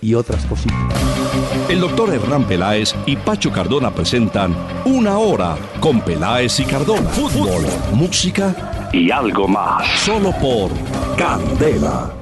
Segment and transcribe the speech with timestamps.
[0.00, 0.76] y otras cositas.
[1.68, 7.08] El doctor Hernán Peláez y Pacho Cardona presentan Una Hora con Peláez y Cardona.
[7.10, 9.86] Fútbol, música y algo más.
[10.00, 10.70] Solo por
[11.16, 12.12] Candela.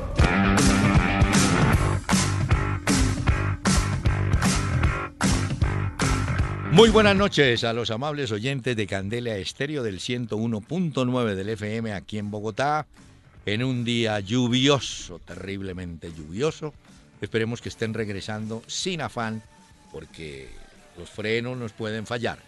[6.72, 12.18] Muy buenas noches a los amables oyentes de Candela Estéreo del 101.9 del FM aquí
[12.18, 12.86] en Bogotá,
[13.46, 16.72] en un día lluvioso, terriblemente lluvioso.
[17.20, 19.42] Esperemos que estén regresando sin afán,
[19.92, 20.48] porque
[20.96, 22.38] los frenos nos pueden fallar.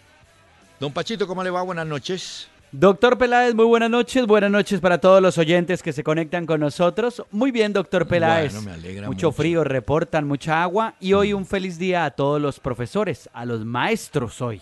[0.79, 1.61] Don Pachito, ¿cómo le va?
[1.61, 2.47] Buenas noches.
[2.73, 4.25] Doctor Peláez, muy buenas noches.
[4.25, 7.21] Buenas noches para todos los oyentes que se conectan con nosotros.
[7.31, 8.53] Muy bien, doctor Peláez.
[8.53, 9.31] Bueno, me alegra mucho, mucho.
[9.33, 10.95] frío, reportan mucha agua.
[11.01, 14.61] Y hoy un feliz día a todos los profesores, a los maestros hoy.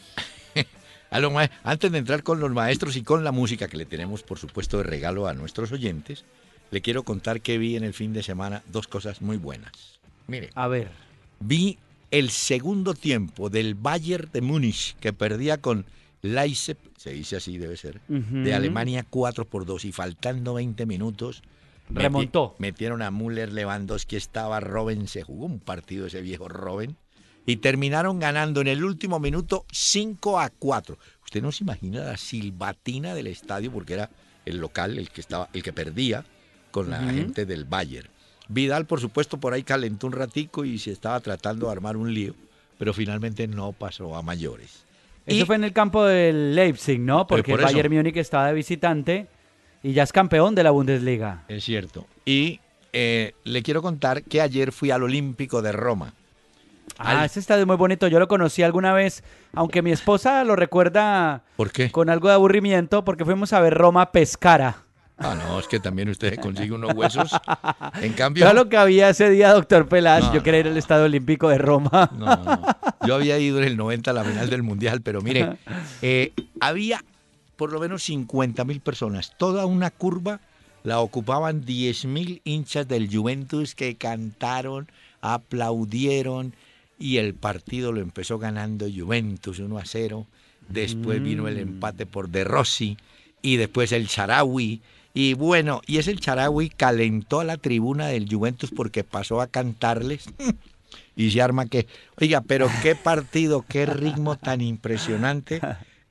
[1.12, 3.86] A los ma- Antes de entrar con los maestros y con la música que le
[3.86, 6.24] tenemos, por supuesto, de regalo a nuestros oyentes,
[6.70, 9.99] le quiero contar que vi en el fin de semana dos cosas muy buenas.
[10.30, 10.92] Mire, A ver.
[11.40, 11.78] vi
[12.12, 15.86] el segundo tiempo del Bayern de Múnich que perdía con
[16.22, 21.44] Leipzig, se dice así, debe ser, de Alemania 4 por 2 y faltando 20 minutos
[21.90, 22.56] meti- Remontó.
[22.60, 26.96] metieron a Müller, Lewandowski, estaba Robben, se jugó un partido ese viejo Robben
[27.46, 30.98] y terminaron ganando en el último minuto 5 a 4.
[31.24, 34.10] Usted no se imagina la silbatina del estadio porque era
[34.46, 36.26] el local el que estaba el que perdía
[36.72, 38.10] con la gente del Bayern.
[38.50, 42.14] Vidal, por supuesto, por ahí calentó un ratico y se estaba tratando de armar un
[42.14, 42.34] lío,
[42.78, 44.84] pero finalmente no pasó a mayores.
[45.26, 47.28] Eso Y- fue en el campo del Leipzig, ¿no?
[47.28, 47.66] Porque por el.
[47.68, 49.28] Bayern Múnich estaba de visitante
[49.84, 51.44] y ya es campeón de la Bundesliga.
[51.48, 52.08] Es cierto.
[52.26, 52.60] Y
[52.92, 56.14] eh, le quiero contar que ayer fui al Olímpico de Roma.
[56.98, 58.08] Ah, Al- ese estadio es muy bonito.
[58.08, 59.24] Yo lo conocí alguna vez,
[59.54, 61.92] aunque mi esposa lo recuerda ¿Por qué?
[61.92, 64.84] con algo de aburrimiento porque fuimos a ver Roma Pescara.
[65.20, 67.32] Ah, no, es que también usted consigue unos huesos.
[68.02, 70.78] En cambio, Ya lo que había ese día, doctor Peláez, No, yo quería ir al
[70.78, 72.10] Estadio Olímpico de Roma.
[72.18, 72.62] no, no.
[73.06, 75.58] yo había ido en el 90 a la final del Mundial, pero mire,
[76.02, 76.32] eh,
[76.62, 77.04] había
[77.58, 79.34] por lo menos 50 mil personas.
[79.38, 80.40] Toda una curva
[80.84, 84.88] la ocupaban 10 mil hinchas del Juventus que cantaron,
[85.20, 86.54] aplaudieron
[86.98, 90.26] y el partido lo empezó ganando Juventus 1 a 0.
[90.70, 92.98] Después vino el empate por De Rossi
[93.42, 94.82] y después el Charawi.
[95.14, 99.48] Y bueno, y ese el Charawi calentó a la tribuna del Juventus porque pasó a
[99.48, 100.26] cantarles.
[101.16, 101.88] Y se arma que,
[102.22, 105.60] oiga, pero qué partido, qué ritmo tan impresionante.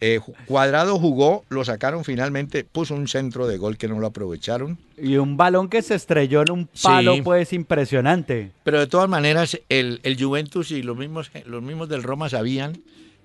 [0.00, 4.78] Eh, Cuadrado jugó, lo sacaron finalmente, puso un centro de gol que no lo aprovecharon.
[4.96, 7.22] Y un balón que se estrelló en un palo, Sí.
[7.22, 8.52] pues impresionante.
[8.62, 12.80] Pero de todas maneras, el, el Juventus y los mismos, los mismos del Roma sabían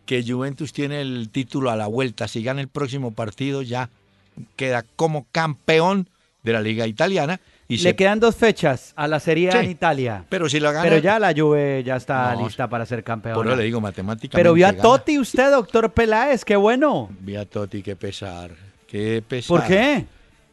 [0.08, 2.28] que Juventus tiene el título a la vuelta.
[2.28, 3.90] Si gana el próximo partido, ya
[4.56, 6.10] queda como campeón
[6.44, 7.40] de la Liga Italiana.
[7.68, 9.58] Y Le se- quedan dos fechas a la Serie A Sí.
[9.60, 10.26] en Italia.
[10.30, 10.84] pero si la gana.
[10.84, 13.36] Pero ya la Juve ya está No, lista para ser campeón.
[13.36, 14.38] Por eso le digo matemáticamente.
[14.38, 14.74] Pero vio a.
[14.74, 17.10] Totti usted, doctor Peláez, qué bueno.
[17.22, 18.52] Vi a Totti, qué pesar.
[18.88, 19.48] Qué pesar.
[19.48, 20.06] ¿Por qué?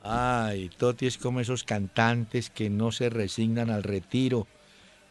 [0.02, 4.46] Ay, Totti es como esos cantantes que no se resignan al retiro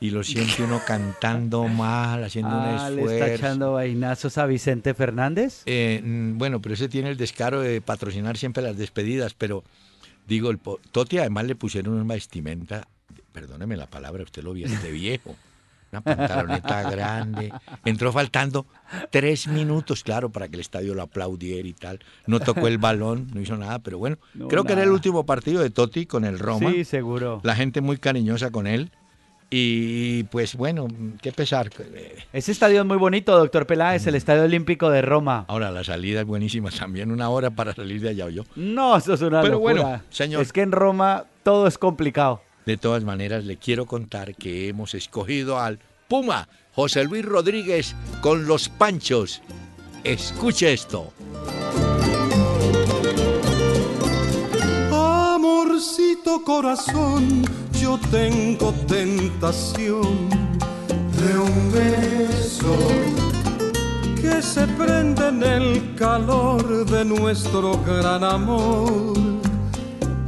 [0.02, 3.36] y lo siente uno cantando mal, haciendo Ah, un le está esfuerzo.
[3.36, 5.64] echando vainazos a Vicente Fernández.
[5.66, 9.64] Eh, mm, bueno, pero ese tiene el descaro de patrocinar siempre las despedidas, pero
[10.28, 10.60] digo, el
[10.92, 12.88] Totti además le pusieron una vestimenta,
[13.34, 15.36] perdóneme la palabra, usted lo vio de viejo,
[15.92, 17.52] una pantaloneta grande,
[17.84, 18.68] entró faltando
[19.10, 23.28] tres minutos, claro, para que el estadio lo aplaudiera y tal, no tocó el balón,
[23.34, 26.26] no hizo nada, pero bueno, No, creo que era el último partido de Totti con
[26.26, 27.42] el Roma, Sí, seguro.
[27.44, 28.92] la gente muy cariñosa con él,
[29.52, 30.88] y pues bueno,
[31.22, 31.70] qué pesar.
[31.80, 34.10] eh, Ese estadio es muy bonito, doctor Peláez, Mm.
[34.10, 35.46] el Estadio Olímpico de Roma.
[35.48, 38.44] Ahora la salida es buenísima también, una hora para salir de allá yo.
[38.56, 39.74] No, eso es una Pero locura.
[39.84, 40.42] bueno, señor.
[40.42, 42.42] Es que en Roma todo es complicado.
[42.66, 48.46] De todas maneras, le quiero contar que hemos escogido al Puma, José Luis Rodríguez, con
[48.46, 49.42] los Panchos.
[50.04, 51.12] Escuche esto.
[55.10, 57.44] Amorcito corazón,
[57.82, 60.30] yo tengo tentación
[61.18, 62.76] de un beso
[64.22, 69.18] que se prende en el calor de nuestro gran amor,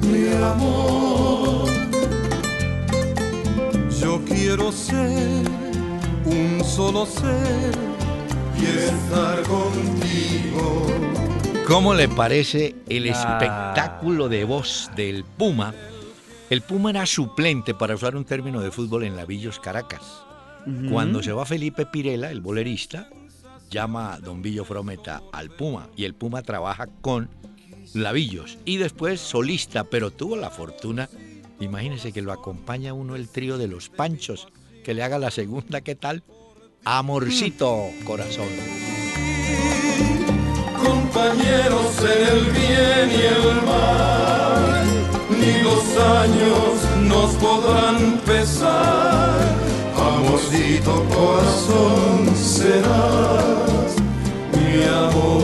[0.01, 1.69] mi amor.
[3.99, 5.43] Yo quiero ser
[6.25, 7.75] un solo ser
[8.59, 10.91] y estar contigo
[11.71, 15.73] ¿Cómo le parece el espectáculo de voz del Puma?
[16.51, 20.01] El Puma era suplente, para usar un término de fútbol, en Lavillos, Caracas.
[20.91, 23.07] Cuando se va Felipe Pirela, el bolerista,
[23.69, 27.29] llama a Don Villo Frometa al Puma y el Puma trabaja con
[27.93, 31.07] Lavillos y después solista, pero tuvo la fortuna,
[31.61, 34.49] imagínense que lo acompaña uno el trío de los Panchos,
[34.83, 36.21] que le haga la segunda, ¿qué tal?
[36.83, 38.49] Amorcito, corazón.
[40.83, 44.40] Compañeros en el bien y el mal,
[45.41, 49.39] ni los años nos podrán pesar.
[49.95, 53.95] Amorcito corazón serás
[54.53, 55.41] mi amor.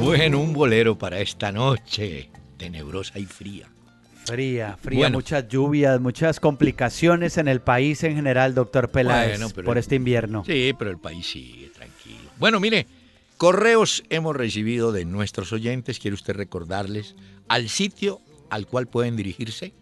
[0.00, 3.68] Bueno, un bolero para esta noche, tenebrosa y fría.
[4.24, 9.96] Fría, fría, muchas lluvias, muchas complicaciones en el país en general, doctor Peláez, por este
[9.96, 10.44] invierno.
[10.44, 12.30] Sí, pero el país sigue tranquilo.
[12.38, 12.86] Bueno, mire,
[13.38, 15.98] correos hemos recibido de nuestros oyentes.
[15.98, 17.16] ¿Quiere usted recordarles
[17.48, 18.20] al sitio
[18.50, 19.72] al cual pueden dirigirse?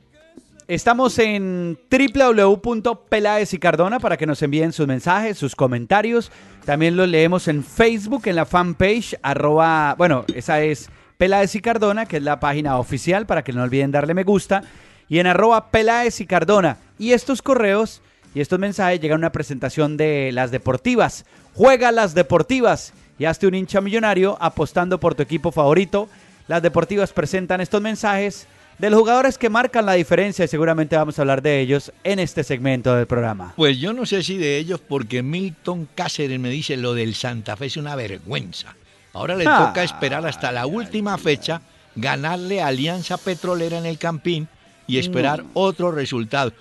[0.69, 6.31] Estamos en www.peláez y Cardona para que nos envíen sus mensajes, sus comentarios.
[6.67, 12.05] También los leemos en Facebook, en la fanpage, arroba, bueno, esa es Peláez y Cardona,
[12.05, 14.63] que es la página oficial para que no olviden darle me gusta,
[15.09, 16.77] y en arroba Peláez y Cardona.
[16.99, 18.03] Y estos correos
[18.35, 21.25] y estos mensajes llegan a una presentación de las deportivas.
[21.55, 26.09] Juega las deportivas y hazte un hincha millonario apostando por tu equipo favorito.
[26.47, 28.47] Las deportivas presentan estos mensajes
[28.79, 32.19] de los jugadores que marcan la diferencia y seguramente vamos a hablar de ellos en
[32.19, 33.53] este segmento del programa.
[33.57, 37.57] Pues yo no sé si de ellos porque Milton Cáceres me dice lo del Santa
[37.57, 38.77] Fe es una vergüenza.
[39.13, 39.67] Ahora le ah.
[39.67, 41.61] toca esperar hasta la última fecha,
[41.97, 44.49] ganarle a Alianza Petrolera en el Campín
[44.87, 46.53] y esperar otro resultado.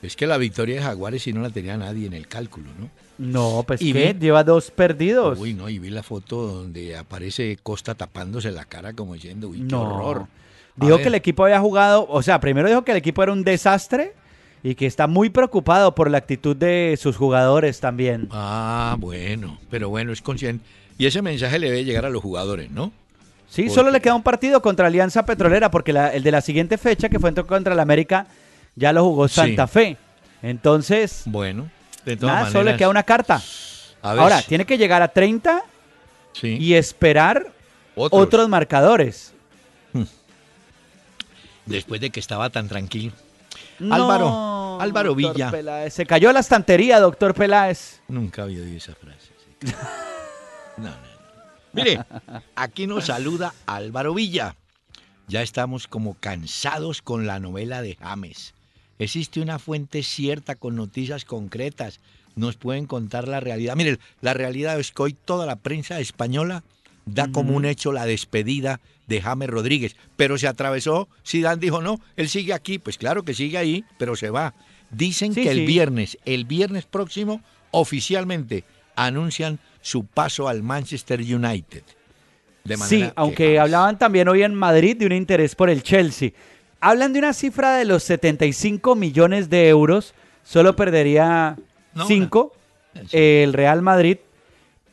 [0.00, 2.88] Es que la victoria de Jaguares si no la tenía nadie en el cálculo, ¿no?
[3.18, 4.16] No, pues ¿Y ¿qué?
[4.18, 5.38] Lleva dos perdidos.
[5.40, 9.66] Uy, no, y vi la foto donde aparece Costa tapándose la cara como diciendo, uy,
[9.68, 10.28] qué horror.
[10.80, 13.44] Dijo que el equipo había jugado, o sea, primero dijo que el equipo era un
[13.44, 14.12] desastre
[14.62, 18.28] y que está muy preocupado por la actitud de sus jugadores también.
[18.30, 20.64] Ah, bueno, pero bueno, es consciente.
[20.98, 22.92] Y ese mensaje le debe llegar a los jugadores, ¿no?
[23.48, 27.08] Sí, solo le queda un partido contra Alianza Petrolera, porque el de la siguiente fecha,
[27.08, 28.26] que fue contra el América,
[28.76, 29.96] ya lo jugó Santa Fe.
[30.42, 31.70] Entonces, bueno,
[32.04, 33.40] de todas nada, solo le queda una carta.
[34.02, 35.62] Ahora, tiene que llegar a 30
[36.42, 37.46] y esperar
[37.96, 39.34] otros, marcadores.
[41.68, 43.12] Después de que estaba tan tranquilo.
[43.90, 45.52] Álvaro, Álvaro Villa.
[45.90, 48.00] Se cayó la estantería, doctor Peláez.
[48.08, 49.32] Nunca había oído esa frase.
[50.76, 51.18] No, no,
[51.72, 52.00] Mire,
[52.56, 54.56] aquí nos saluda Álvaro Villa.
[55.26, 58.54] Ya estamos como cansados con la novela de James.
[58.98, 62.00] Existe una fuente cierta con noticias concretas.
[62.34, 63.76] Nos pueden contar la realidad.
[63.76, 66.62] Mire, la realidad es que hoy toda la prensa española
[67.04, 69.96] da como un hecho la despedida de James Rodríguez.
[70.16, 72.78] Pero se atravesó, Dan dijo no, él sigue aquí.
[72.78, 74.54] Pues claro que sigue ahí, pero se va.
[74.90, 78.64] Dicen que el viernes, el viernes próximo, oficialmente
[78.94, 81.82] anuncian su paso al Manchester United.
[82.86, 86.30] sí, aunque hablaban también hoy en Madrid de un interés por el Chelsea.
[86.80, 90.14] Hablan de una cifra de los 75 millones de euros.
[90.44, 91.56] Solo perdería
[92.06, 92.52] 5
[93.12, 94.18] el Real Madrid.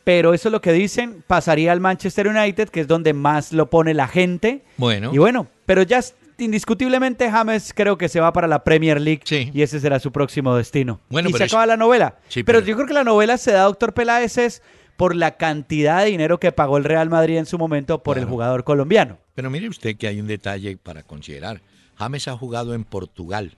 [0.05, 1.23] Pero eso es lo que dicen.
[1.27, 4.63] Pasaría al Manchester United, que es donde más lo pone la gente.
[4.77, 5.11] Bueno.
[5.13, 5.99] Y bueno, pero ya
[6.37, 10.55] indiscutiblemente James creo que se va para la Premier League y ese será su próximo
[10.55, 10.99] destino.
[11.09, 12.19] Bueno, y se acaba la novela.
[12.45, 14.61] pero, yo creo que la novela se da, doctor Peláez, es
[14.95, 18.25] por la cantidad de dinero que pagó el Real Madrid en su momento por el
[18.25, 19.17] jugador colombiano.
[19.33, 21.61] Pero mire usted que hay un detalle para considerar.
[21.97, 23.57] James ha jugado en Portugal,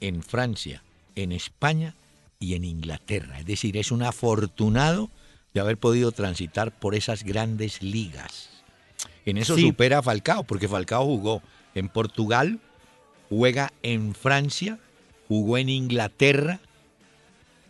[0.00, 0.82] en Francia,
[1.14, 1.94] en España
[2.38, 3.38] y en Inglaterra.
[3.38, 5.10] Es decir, es un afortunado
[5.54, 8.50] de haber podido transitar por esas grandes ligas.
[9.24, 11.42] En eso supera a Falcao, porque Falcao jugó
[11.74, 12.58] en Portugal,
[13.30, 14.78] juega en Francia,
[15.28, 16.58] jugó en Inglaterra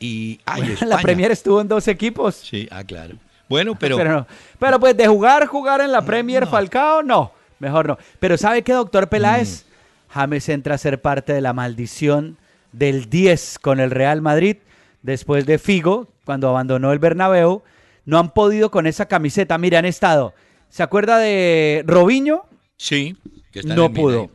[0.00, 2.34] y ay, la Premier estuvo en dos equipos.
[2.34, 3.16] Sí, ah, claro.
[3.48, 4.26] Bueno, pero
[4.58, 7.98] pero, pues de jugar jugar en la Premier Falcao no, mejor no.
[8.18, 9.66] Pero ¿sabe qué, doctor Peláez?
[9.66, 10.12] Mm.
[10.14, 12.38] James entra a ser parte de la maldición
[12.72, 14.56] del 10 con el Real Madrid
[15.02, 17.62] después de Figo cuando abandonó el Bernabéu.
[18.04, 19.58] No han podido con esa camiseta.
[19.58, 20.34] Mira, han estado.
[20.68, 22.46] ¿Se acuerda de Robinho?
[22.76, 23.16] Sí
[23.62, 24.30] no pudo.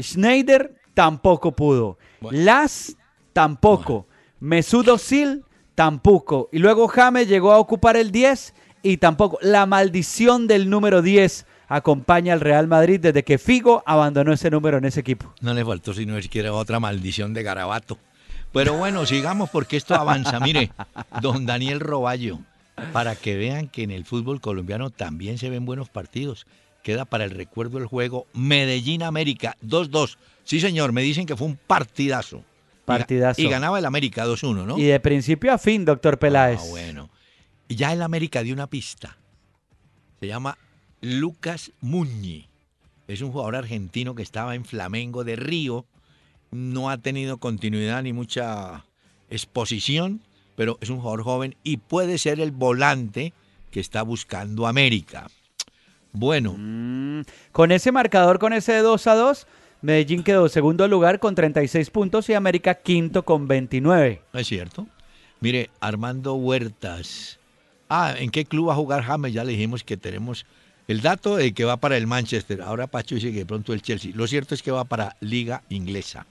[0.00, 1.98] Schneider tampoco pudo.
[2.30, 2.96] Las
[3.32, 4.06] tampoco.
[4.40, 6.48] Mesudo Sil tampoco.
[6.52, 9.38] Y luego James llegó a ocupar el 10 y tampoco.
[9.42, 14.78] La maldición del número 10 acompaña al Real Madrid desde que Figo abandonó ese número
[14.78, 15.34] en ese equipo.
[15.40, 17.98] No le faltó sino siquiera otra maldición de Garabato.
[18.52, 20.40] Pero bueno, sigamos porque esto avanza.
[20.40, 20.72] Mire,
[21.20, 22.38] don Daniel Roballo,
[22.92, 26.46] para que vean que en el fútbol colombiano también se ven buenos partidos.
[26.82, 30.16] Queda para el recuerdo el juego Medellín América 2-2.
[30.44, 32.44] Sí, señor, me dicen que fue un partidazo.
[32.84, 33.42] Partidazo.
[33.42, 34.78] Y, ganaba el América 2-1, ¿no?
[34.78, 36.60] Y de principio a fin, doctor Peláez.
[36.62, 37.10] Ah, bueno.
[37.68, 39.18] Y ya el América dio una pista.
[40.20, 40.56] Se llama
[41.00, 42.48] Lucas Muñi.
[43.06, 45.86] Es un jugador argentino que estaba en Flamengo de Río.
[46.50, 48.86] No ha tenido continuidad ni mucha
[49.30, 50.22] exposición,
[50.58, 53.32] pero es un jugador joven y puede ser el volante
[53.70, 55.28] que está buscando América.
[56.10, 56.56] Bueno.
[56.58, 57.20] Mm,
[57.52, 59.46] con ese marcador, con ese 2 a 2,
[59.82, 64.20] Medellín quedó segundo lugar con 36 puntos y América quinto con 29.
[64.32, 64.88] Es cierto.
[65.38, 67.38] Mire, Armando Huertas.
[67.88, 69.32] Ah, ¿en qué club va a jugar James?
[69.32, 70.44] Ya le dijimos que tenemos
[70.88, 72.62] el dato de que va para el Manchester.
[72.62, 74.10] Ahora Pacho dice que de pronto el Chelsea.
[74.12, 76.26] Lo cierto es que va para Liga Inglesa.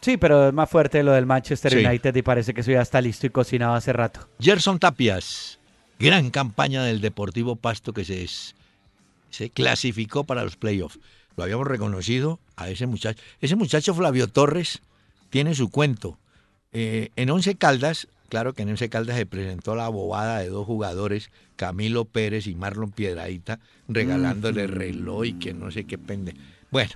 [0.00, 3.00] Sí, pero es más fuerte lo del Manchester United y parece que eso ya está
[3.00, 4.28] listo y cocinado hace rato.
[4.40, 5.58] Gerson Tapias.
[5.98, 8.26] Gran campaña del Deportivo Pasto que se,
[9.28, 10.98] se clasificó para los playoffs
[11.40, 13.22] lo habíamos reconocido a ese muchacho.
[13.40, 14.82] Ese muchacho Flavio Torres
[15.30, 16.18] tiene su cuento.
[16.72, 20.66] Eh, en Once Caldas, claro que en Once Caldas se presentó la bobada de dos
[20.66, 26.34] jugadores, Camilo Pérez y Marlon Piedradita, regalándole reloj y que no sé qué pende.
[26.70, 26.92] Bueno,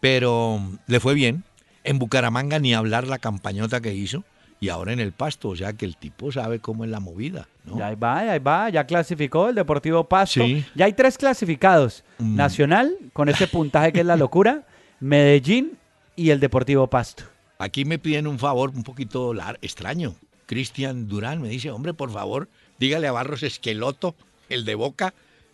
[0.00, 1.44] pero le fue bien.
[1.84, 4.24] En Bucaramanga ni hablar la campañota que hizo
[4.62, 7.48] y ahora en el pasto, o sea que el tipo sabe cómo es la movida.
[7.64, 7.76] ¿no?
[7.76, 10.44] Ya va, ahí va, ya clasificó el Deportivo Pasto.
[10.76, 12.36] Ya hay tres clasificados, mm.
[12.36, 14.62] Nacional, con ese puntaje que es la locura,
[15.00, 15.72] Medellín
[16.14, 17.24] y el Deportivo Pasto.
[17.58, 20.14] Aquí me piden un favor un poquito extraño.
[20.46, 22.48] Cristian Durán me dice, hombre, por favor,
[22.78, 24.14] dígale a Barros Esqueloto,
[24.48, 25.12] el de Boca,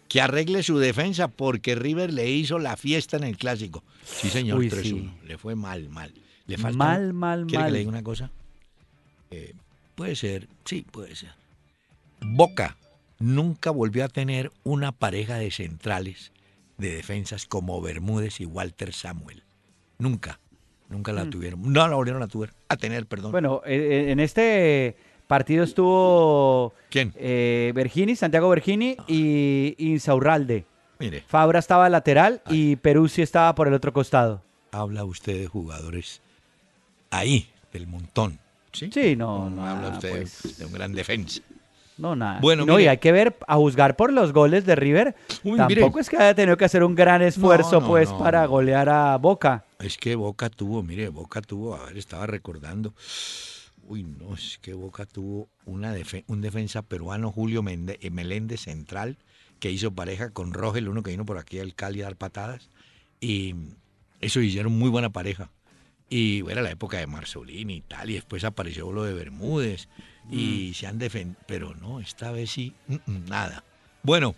[0.09, 3.85] que arregle su defensa porque River le hizo la fiesta en el clásico.
[4.05, 5.21] Sí, señor, 3-1.
[5.25, 6.13] Le fue mal, mal.
[6.47, 8.31] Le falta mal, mal, ¿Quiere que le diga una cosa?
[9.31, 9.55] Eh,
[9.95, 11.33] puede ser, sí, puede ser.
[12.21, 12.79] Boca
[13.19, 16.33] nunca volvió a tener una pareja de centrales
[16.79, 19.43] de defensas como Bermúdez y Walter Samuel.
[19.99, 20.41] Nunca,
[20.89, 21.31] nunca la mm.
[21.31, 21.73] tuvieron.
[21.73, 23.33] No la volvieron a, tuver, a tener, perdón.
[23.33, 24.97] Bueno, eh, eh, en este
[25.29, 26.75] partido estuvo...
[26.91, 27.13] ¿Quién?
[27.17, 27.73] Eh,
[28.17, 29.05] Santiago Bergini ah.
[29.07, 30.65] y Insaurralde.
[30.99, 31.23] Mire.
[31.29, 34.43] Fabra estaba lateral y Peruzzi estaba por el otro costado.
[34.73, 36.21] Habla usted de jugadores
[37.11, 38.41] ahí, del montón.
[38.73, 39.67] Sí, no, no.
[39.67, 40.59] habla usted pues.
[40.59, 41.41] de un gran defensa.
[41.97, 42.39] No, nada.
[42.41, 45.17] Bueno, no, y hay que ver, a juzgar por los goles de River,
[45.57, 49.65] tampoco es que haya tenido que hacer un gran esfuerzo, pues, para golear a Boca.
[49.81, 52.95] Es que Boca tuvo, mire, Boca tuvo, a ver, estaba recordando.
[53.89, 55.95] Uy, no, es que Boca tuvo una
[56.27, 59.17] un defensa peruano, Julio eh, Meléndez Central,
[59.61, 62.69] que hizo pareja con Rogel, uno que vino por aquí al Cali a dar patadas.
[63.19, 63.55] Y
[64.21, 65.51] eso hicieron muy buena pareja.
[66.11, 69.89] Y era la época de Marzolini y tal, y después apareció lo de Bermúdez,
[70.31, 70.75] y mm.
[70.75, 72.75] se han defendido, pero no, esta vez sí,
[73.07, 73.65] nada.
[74.03, 74.35] Bueno,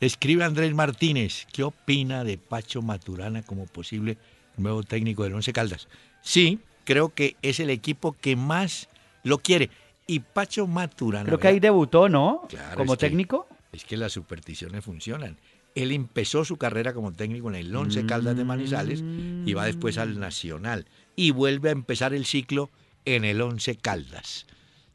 [0.00, 4.16] escribe Andrés Martínez, ¿qué opina de Pacho Maturana como posible
[4.56, 5.88] nuevo técnico del Once Caldas?
[6.22, 8.88] Sí, creo que es el equipo que más
[9.22, 9.68] lo quiere.
[10.06, 11.26] Y Pacho Maturana.
[11.26, 12.48] Creo que ahí debutó, ¿no?
[12.76, 13.46] como técnico.
[13.72, 15.36] es que las supersticiones funcionan.
[15.74, 19.04] Él empezó su carrera como técnico en el Once Caldas de Manizales
[19.44, 20.86] y va después al Nacional.
[21.16, 22.70] Y vuelve a empezar el ciclo
[23.04, 24.46] en el Once Caldas.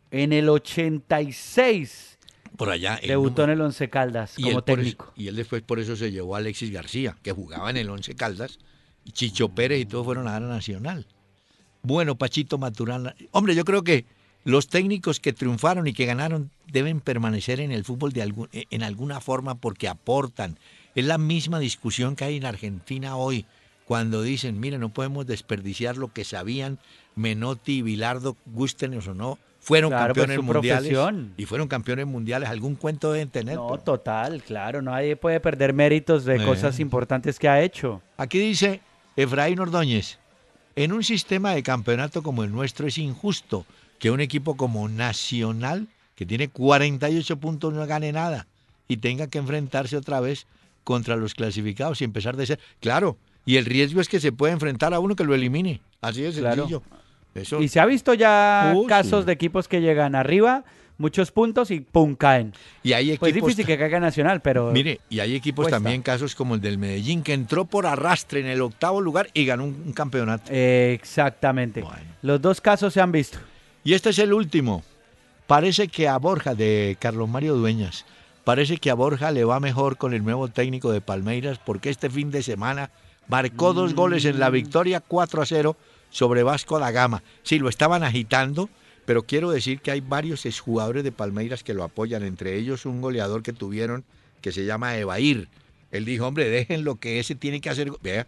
[0.09, 2.17] En el 86.
[2.57, 2.99] Por allá.
[3.05, 5.13] Debutó en el Once Caldas como técnico.
[5.15, 8.15] y él después por eso se llevó a Alexis García, que jugaba en el Once
[8.15, 8.57] Caldas.
[9.03, 11.05] Y Chicho Pérez y todos fueron a la Nacional.
[11.83, 13.15] Bueno, Pachito Maturana.
[13.31, 14.05] Hombre, yo creo que
[14.43, 18.65] los técnicos que triunfaron y que ganaron deben permanecer en el fútbol de algún, eh,
[18.71, 20.57] en alguna forma porque aportan.
[20.95, 23.45] Es la misma discusión que hay en Argentina hoy,
[23.85, 26.79] cuando dicen, mira, no podemos desperdiciar lo que sabían
[27.15, 30.97] Menotti y Bilardo, gustenos o no, fueron pues, campeones mundiales.
[31.37, 32.49] Y fueron campeones mundiales.
[32.49, 33.55] ¿Algún cuento deben tener?
[33.55, 34.81] No, total, claro.
[34.81, 38.01] Nadie puede perder méritos de cosas importantes que ha hecho.
[38.17, 38.81] Aquí dice
[39.15, 40.17] Efraín Ordóñez,
[40.83, 43.65] en un sistema de campeonato como el nuestro es injusto
[43.99, 48.47] que un equipo como Nacional, que tiene 48 puntos, no gane nada
[48.87, 50.47] y tenga que enfrentarse otra vez
[50.83, 52.59] contra los clasificados y empezar de ser.
[52.79, 55.81] Claro, y el riesgo es que se puede enfrentar a uno que lo elimine.
[56.01, 56.81] Así es sencillo.
[57.59, 60.65] Y se ha visto ya casos de equipos que llegan arriba,
[61.01, 62.53] muchos puntos y pum, caen.
[62.83, 63.47] Y hay pues equipos.
[63.47, 64.71] Pues difícil que caiga Nacional, pero.
[64.71, 68.45] Mire, y hay equipos también, casos como el del Medellín, que entró por arrastre en
[68.45, 70.51] el octavo lugar y ganó un, campeonato.
[70.53, 71.83] exactamente.
[72.21, 73.37] Los dos casos se han visto.
[73.83, 74.83] Y este es el último.
[75.47, 78.05] Parece que a Borja, de Carlos Mario Dueñas,
[78.45, 82.09] parece que a Borja le va mejor con el nuevo técnico de Palmeiras porque este
[82.09, 82.91] fin de semana
[83.27, 84.53] marcó dos goles en la mm.
[84.53, 85.75] victoria 4 a 0
[86.09, 87.23] sobre Vasco da Gama.
[87.43, 88.69] Sí, lo estaban agitando,
[89.05, 93.01] pero quiero decir que hay varios exjugadores de Palmeiras que lo apoyan, entre ellos un
[93.01, 94.03] goleador que tuvieron
[94.41, 95.47] que se llama Evair.
[95.91, 97.91] Él dijo, hombre, dejen lo que ese tiene que hacer.
[98.01, 98.27] Vea,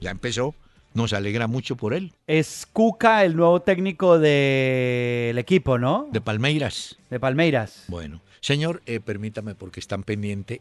[0.00, 0.54] ya empezó.
[0.94, 2.12] Nos alegra mucho por él.
[2.26, 6.08] Es Cuca el nuevo técnico del equipo, ¿no?
[6.12, 6.98] De Palmeiras.
[7.08, 7.84] De Palmeiras.
[7.88, 10.60] Bueno, señor, eh, permítame porque están pendiente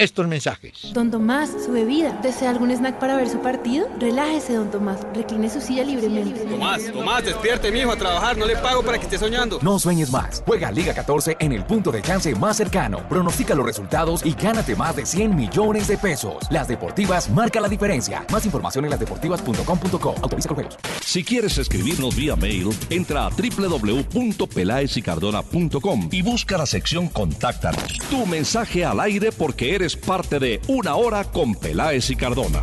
[0.00, 0.92] estos mensajes.
[0.94, 2.18] Don Tomás, su bebida.
[2.22, 3.86] ¿Desea algún snack para ver su partido?
[3.98, 5.00] Relájese, don Tomás.
[5.14, 6.40] Recline su silla libremente.
[6.46, 8.38] Tomás, Tomás, despierte, mijo, a trabajar.
[8.38, 9.58] No le pago para que esté soñando.
[9.60, 10.42] No sueñes más.
[10.46, 13.06] Juega Liga 14 en el punto de chance más cercano.
[13.08, 16.50] Pronostica los resultados y gánate más de 100 millones de pesos.
[16.50, 18.24] Las Deportivas marca la diferencia.
[18.32, 20.14] Más información en lasdeportivas.com.co.
[20.22, 20.78] Autoriza con juegos.
[21.04, 27.98] Si quieres escribirnos vía mail, entra a www.pelaesicardona.com y busca la sección Contáctanos.
[28.08, 32.60] Tu mensaje al aire porque eres parte de Una Hora con Peláez y Cardona.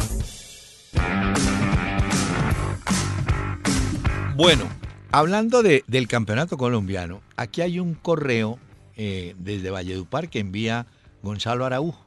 [4.36, 4.66] Bueno,
[5.12, 8.60] hablando de, del campeonato colombiano, aquí hay un correo
[8.96, 10.86] eh, desde Valledupar que envía
[11.24, 12.06] Gonzalo Araújo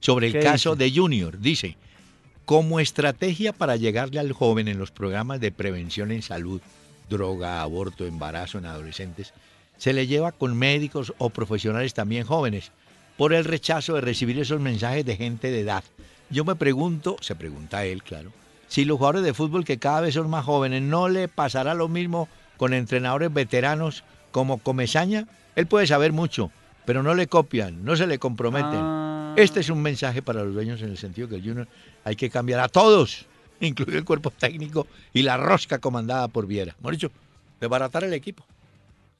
[0.00, 1.38] sobre el caso de Junior.
[1.38, 1.76] Dice,
[2.44, 6.60] como estrategia para llegarle al joven en los programas de prevención en salud,
[7.08, 9.32] droga, aborto, embarazo en adolescentes,
[9.76, 12.72] se le lleva con médicos o profesionales también jóvenes
[13.16, 15.84] por el rechazo de recibir esos mensajes de gente de edad.
[16.30, 18.32] Yo me pregunto, se pregunta él, claro,
[18.68, 21.88] si los jugadores de fútbol que cada vez son más jóvenes no le pasará lo
[21.88, 25.26] mismo con entrenadores veteranos como Comesaña.
[25.56, 26.50] Él puede saber mucho,
[26.84, 28.80] pero no le copian, no se le comprometen.
[28.80, 29.34] Ah.
[29.36, 31.68] Este es un mensaje para los dueños en el sentido que el Junior
[32.04, 33.26] hay que cambiar a todos,
[33.60, 36.74] incluido el cuerpo técnico y la rosca comandada por Viera.
[36.80, 37.10] Hemos dicho,
[37.60, 38.44] desbaratar el equipo.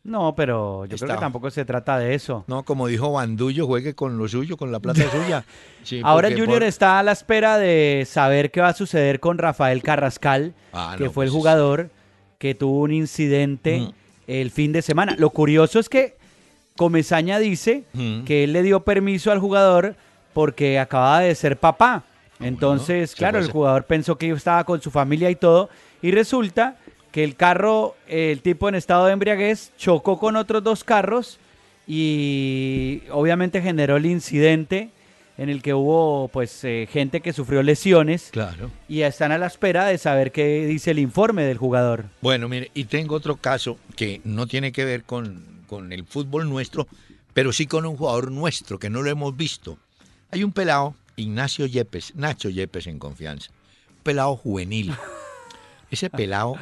[0.05, 2.45] No, pero yo creo que tampoco se trata de eso.
[2.49, 5.45] No, como dijo Bandullo, juegue con lo suyo, con la plata suya.
[5.85, 9.21] Sí, Ahora porque Junior por- está a la espera de saber qué va a suceder
[9.21, 11.91] con Rafael Carrascal, Ah, que no, fue el pues, jugador
[12.39, 13.93] que tuvo un incidente Mm.
[14.27, 15.15] el fin de semana.
[15.19, 16.17] Lo curioso es que
[16.77, 18.25] Comesaña dice Mm.
[18.25, 19.95] que él le dio permiso al jugador
[20.33, 22.03] porque acababa de ser papá.
[22.41, 25.69] Ah, Entonces, claro, el jugador pensó que estaba con su familia y todo.
[26.01, 26.77] Y resulta
[27.13, 31.39] que el carro, el tipo en estado de embriaguez, chocó con otros dos carros
[31.87, 34.91] y obviamente generó el incidente
[35.39, 38.71] en el que hubo pues eh, gente que sufrió lesiones Claro.
[38.89, 42.05] y están a la espera de saber qué dice el informe del jugador.
[42.21, 46.49] Bueno, mire, y tengo otro caso que no tiene que ver con, con el fútbol
[46.49, 46.87] nuestro,
[47.35, 49.79] pero sí con un jugador nuestro que no lo hemos visto.
[50.31, 53.51] Hay un pelado, Ignacio Yepes, Nacho Yepes en confianza,
[53.91, 54.95] un pelado juvenil.
[55.91, 56.57] Ese pelado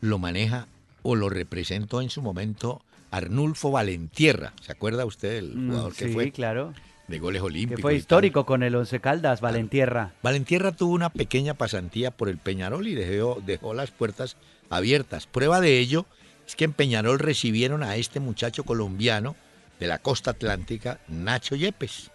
[0.00, 0.66] lo maneja
[1.02, 4.52] o lo representó en su momento Arnulfo Valentierra.
[4.60, 6.74] ¿Se acuerda usted del Mm, jugador que sí, fue claro.
[7.06, 7.76] de goles olímpicos?
[7.76, 10.12] Que fue histórico con el Once Caldas, Valentierra.
[10.22, 14.36] Valentierra tuvo una pequeña pasantía por el Peñarol y dejó, dejó las puertas
[14.70, 15.26] abiertas.
[15.26, 16.04] Prueba de ello
[16.46, 19.36] es que en Peñarol recibieron a este muchacho colombiano
[19.80, 22.10] de la costa atlántica, Nacho Yepes,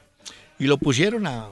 [0.60, 1.48] y lo pusieron a,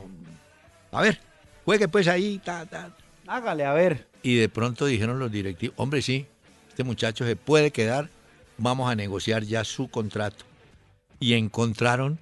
[0.91, 1.19] a ver,
[1.65, 2.91] juegue pues ahí, ta, ta.
[3.27, 4.07] Hágale, a ver.
[4.23, 6.27] Y de pronto dijeron los directivos, hombre sí,
[6.69, 8.09] este muchacho se puede quedar,
[8.57, 10.45] vamos a negociar ya su contrato.
[11.19, 12.19] Y encontraron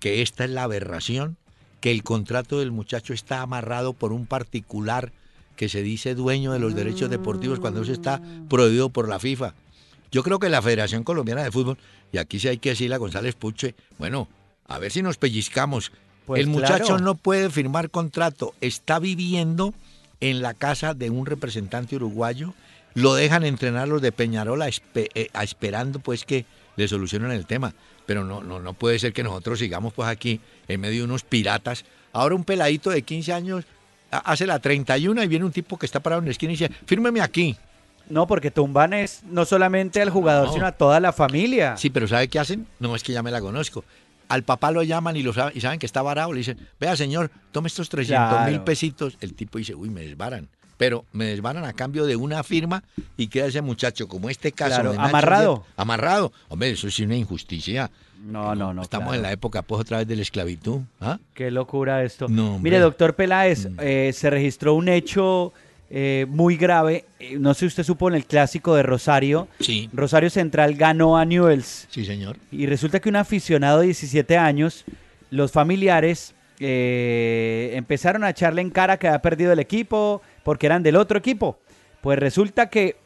[0.00, 1.36] que esta es la aberración,
[1.80, 5.12] que el contrato del muchacho está amarrado por un particular
[5.56, 9.54] que se dice dueño de los derechos deportivos cuando eso está prohibido por la FIFA.
[10.10, 11.78] Yo creo que la Federación Colombiana de Fútbol,
[12.12, 14.28] y aquí sí hay que decirle a González Puche, bueno,
[14.66, 15.92] a ver si nos pellizcamos.
[16.26, 17.04] Pues el muchacho claro.
[17.04, 19.74] no puede firmar contrato, está viviendo
[20.20, 22.54] en la casa de un representante uruguayo,
[22.94, 26.46] lo dejan entrenar los de Peñarol a espe- eh, a esperando pues que
[26.76, 27.74] le solucionen el tema.
[28.06, 31.22] Pero no, no, no puede ser que nosotros sigamos pues aquí en medio de unos
[31.24, 31.84] piratas.
[32.12, 33.64] Ahora un peladito de 15 años
[34.10, 36.56] ha- hace la 31 y viene un tipo que está parado en la esquina y
[36.56, 37.56] dice, fírmeme aquí.
[38.10, 40.52] No, porque tumban es no solamente al jugador, No.
[40.52, 41.76] sino a toda la familia.
[41.78, 42.66] Sí, pero ¿sabe qué hacen?
[42.78, 43.82] No, es que ya me la conozco.
[44.28, 46.32] Al papá lo llaman y, lo saben, y saben que está varado.
[46.32, 49.16] Le dicen, vea señor, tome estos 300 mil pesitos.
[49.20, 50.48] El tipo dice, uy, me desbaran.
[50.76, 52.82] Pero me desbaran a cambio de una firma
[53.16, 54.74] y queda ese muchacho, como este caso.
[54.74, 55.64] Claro, de Nacho amarrado.
[55.76, 56.32] Amarrado.
[56.48, 57.90] Hombre, eso es una injusticia.
[58.24, 58.82] No, no, no.
[58.82, 59.16] Estamos claro.
[59.16, 60.80] en la época, pues, otra vez de la esclavitud.
[61.00, 61.18] ¿ah?
[61.34, 62.26] Qué locura esto.
[62.28, 62.58] No.
[62.58, 63.76] Mire, doctor Peláez, Mm.
[63.80, 65.52] eh, se registró un hecho
[65.90, 67.04] eh, muy grave.
[67.20, 69.48] Eh, no sé si usted supo en el clásico de Rosario.
[69.60, 71.86] Sí, Rosario Central ganó a Newells.
[71.90, 72.36] sí, señor.
[72.50, 74.84] Y resulta que un aficionado de 17 años,
[75.30, 80.82] los familiares eh, empezaron a echarle en cara que había perdido el equipo porque eran
[80.82, 81.58] del otro equipo.
[82.00, 82.96] Pues resulta que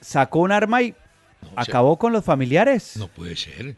[0.00, 0.90] sacó un arma y
[1.42, 2.96] No, o sea, acabó con los familiares.
[2.96, 3.76] No puede ser.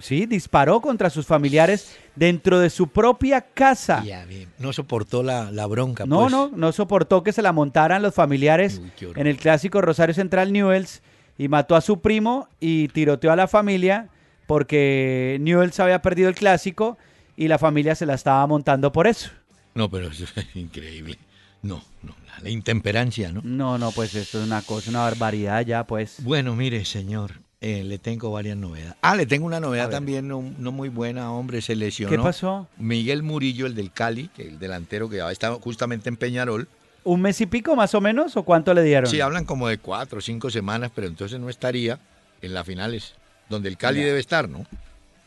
[0.00, 4.02] Sí, disparó contra sus familiares dentro de su propia casa.
[4.04, 4.26] Ya.
[4.58, 6.06] No soportó la, la bronca.
[6.06, 6.32] No, pues.
[6.32, 10.52] no, no soportó que se la montaran los familiares Uy, en el clásico Rosario Central
[10.52, 11.02] Newells
[11.38, 14.08] y mató a su primo y tiroteó a la familia
[14.46, 16.98] porque Newell's había perdido el clásico
[17.36, 19.30] y la familia se la estaba montando por eso.
[19.74, 21.18] No, pero eso es increíble.
[21.62, 23.42] No, no, la intemperancia, ¿no?
[23.44, 26.22] No, no, pues esto es una cosa, una barbaridad ya, pues.
[26.24, 28.94] Bueno, mire, señor, eh, le tengo varias novedades.
[29.02, 32.16] Ah, le tengo una novedad también no, no, muy buena, hombre, se lesionó.
[32.16, 32.66] ¿Qué pasó?
[32.78, 36.68] Miguel Murillo, el del Cali, el delantero que estaba justamente en Peñarol.
[37.04, 39.10] ¿Un mes y pico más o menos o cuánto le dieron?
[39.10, 41.98] Sí, hablan como de cuatro o cinco semanas, pero entonces no estaría
[42.40, 43.14] en las finales,
[43.48, 44.66] donde el Cali debe estar, ¿no?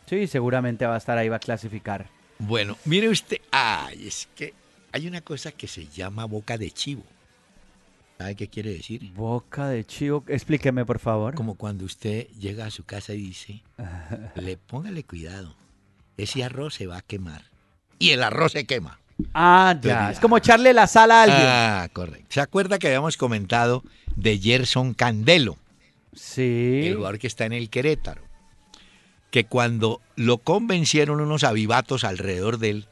[0.07, 2.07] Sí, seguramente va a estar ahí, va a clasificar.
[2.39, 4.53] Bueno, mire usted, ay, es que
[4.91, 7.03] hay una cosa que se llama boca de chivo.
[8.17, 9.11] ¿Sabe qué quiere decir?
[9.13, 11.35] Boca de chivo, explíqueme por favor.
[11.35, 13.63] Como cuando usted llega a su casa y dice,
[14.35, 15.55] le póngale cuidado,
[16.17, 17.43] ese arroz se va a quemar.
[17.99, 18.99] Y el arroz se quema.
[19.33, 21.41] Ah, ya, es como echarle la sal a alguien.
[21.43, 22.27] Ah, correcto.
[22.29, 23.83] ¿Se acuerda que habíamos comentado
[24.15, 25.57] de Gerson Candelo?
[26.13, 26.83] Sí.
[26.85, 28.21] El lugar que está en el Querétaro.
[29.31, 32.87] Que cuando lo convencieron unos avivatos alrededor de él,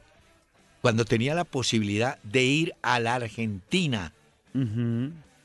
[0.80, 4.12] cuando tenía la posibilidad de ir a la Argentina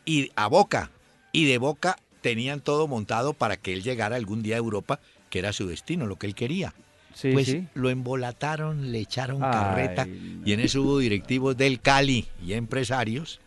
[0.06, 0.91] y a Boca,
[1.32, 5.39] y de Boca tenían todo montado para que él llegara algún día a Europa, que
[5.39, 6.74] era su destino, lo que él quería.
[7.22, 10.08] pues lo embolataron, le echaron carreta
[10.46, 13.39] y en eso hubo directivos del Cali y empresarios.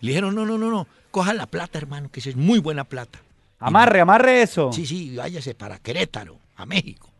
[0.00, 2.84] Le dijeron, no, no, no, no, coja la plata, hermano, que esa es muy buena
[2.84, 3.20] plata.
[3.58, 4.70] Amarre, amarre eso.
[4.72, 7.10] Sí, sí, váyase para Querétaro, a México.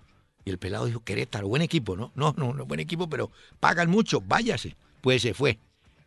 [0.45, 2.13] Y el pelado dijo, Querétaro, buen equipo, ¿no?
[2.15, 4.77] No, no, no, buen equipo, pero pagan mucho, váyase.
[5.01, 5.59] Pues se fue.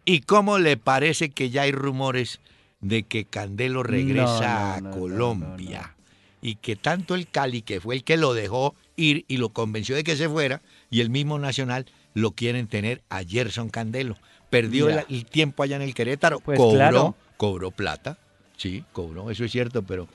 [0.05, 2.39] ¿Y cómo le parece que ya hay rumores
[2.81, 5.95] de que Candelo regresa a Colombia?
[6.41, 9.95] Y que tanto el Cali, que fue el que lo dejó ir y lo convenció
[9.95, 14.17] de que se fuera, y el mismo Nacional lo quieren tener a Gerson Candelo.
[14.49, 18.17] Perdió el, tiempo allá en el Querétaro, pues cobró, cobró plata,
[18.57, 20.07] sí, cobró, eso es cierto, pero,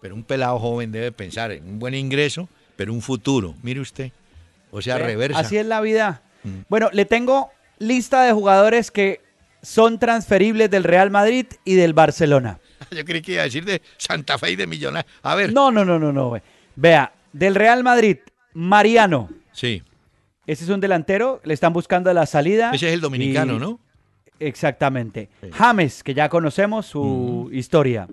[0.00, 3.56] pero un pelado joven debe pensar en un buen ingreso pero un futuro.
[3.60, 4.12] Mire usted.
[4.70, 5.40] O sea, reversa.
[5.40, 6.22] Así es la vida.
[6.44, 6.60] Mm.
[6.68, 9.20] Bueno, le tengo lista de jugadores que
[9.62, 12.58] son transferibles del Real Madrid y del Barcelona.
[12.90, 15.12] Yo creí que iba a decir de Santa Fe y de Millonarios.
[15.22, 15.52] A ver.
[15.52, 16.40] No, no, no, no, no.
[16.76, 18.18] Vea, del Real Madrid,
[18.54, 19.30] Mariano.
[19.52, 19.82] Sí.
[20.46, 22.70] Ese es un delantero, le están buscando la salida.
[22.72, 23.80] Ese es el dominicano, ¿no?
[24.40, 25.28] Exactamente.
[25.52, 28.06] James, que ya conocemos su historia.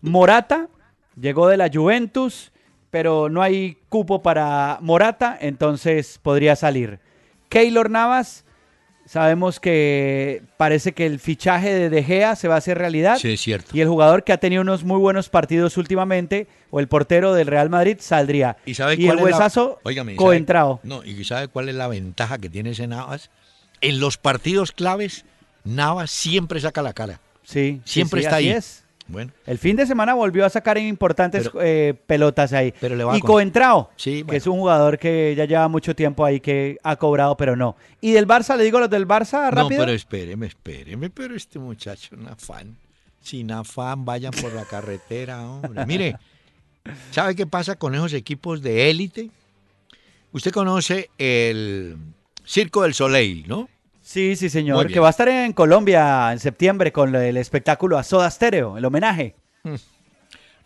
[0.00, 0.68] Morata,
[1.16, 2.52] llegó de la Juventus
[2.94, 7.00] pero no hay cupo para Morata, entonces podría salir.
[7.48, 8.43] Keylor Navas,
[9.06, 13.18] sabemos que parece que el fichaje de De Gea se va a hacer realidad.
[13.18, 13.76] Sí, es cierto.
[13.76, 17.46] Y el jugador que ha tenido unos muy buenos partidos últimamente, o el portero del
[17.46, 18.56] Real Madrid, saldría.
[18.66, 19.80] Y, sabe el huesazo
[20.16, 20.80] coentrado.
[20.82, 23.30] No, y ¿sabe cuál es la ventaja que tiene ese Navas?
[23.80, 25.24] En los partidos claves,
[25.64, 27.20] Navas siempre saca la cara.
[27.42, 27.80] Sí.
[27.84, 28.48] Siempre está ahí.
[28.48, 28.83] Es.
[29.06, 29.32] Bueno.
[29.46, 32.72] El fin de semana volvió a sacar importantes eh, pelotas ahí.
[32.80, 36.40] Pero le va y Coentrao, que es un jugador que ya lleva mucho tiempo ahí
[36.40, 37.76] que ha cobrado, pero no.
[38.00, 38.56] ¿Y del Barça?
[38.56, 39.80] ¿Le digo los del Barça rápido?
[39.80, 42.76] No, pero espéreme, espéreme, pero este muchacho, un afán.
[43.20, 45.84] Sin afán, vayan por la carretera, hombre.
[45.86, 46.16] Mire,
[47.10, 49.30] ¿sabe qué pasa con esos equipos de élite?
[50.32, 51.96] Usted conoce el
[52.44, 53.68] Circo del Soleil, ¿no?
[54.04, 54.86] Sí, sí, señor.
[54.92, 58.84] Que va a estar en Colombia en septiembre con el espectáculo a Soda Stereo, el
[58.84, 59.34] homenaje.
[59.62, 59.76] Hmm.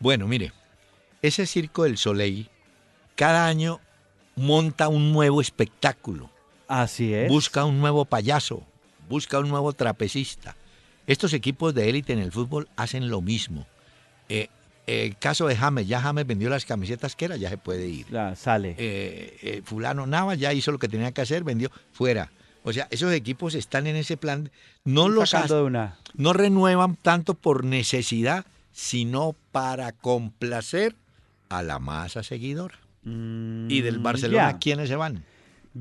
[0.00, 0.52] Bueno, mire,
[1.22, 2.50] ese Circo del Soleil
[3.14, 3.80] cada año
[4.34, 6.30] monta un nuevo espectáculo.
[6.66, 7.28] Así es.
[7.28, 8.64] Busca un nuevo payaso,
[9.08, 10.56] busca un nuevo trapecista.
[11.06, 13.68] Estos equipos de élite en el fútbol hacen lo mismo.
[14.28, 14.48] Eh,
[14.88, 18.06] el caso de James, ya James vendió las camisetas que era, ya se puede ir.
[18.10, 18.74] Ya, sale.
[18.78, 22.32] Eh, eh, fulano Navas ya hizo lo que tenía que hacer, vendió, fuera.
[22.68, 24.50] O sea, esos equipos están en ese plan,
[24.84, 25.34] no los
[26.14, 30.94] no renuevan tanto por necesidad, sino para complacer
[31.48, 32.74] a la masa seguidora.
[33.04, 35.24] y del mm, Barcelona, ¿quiénes se van?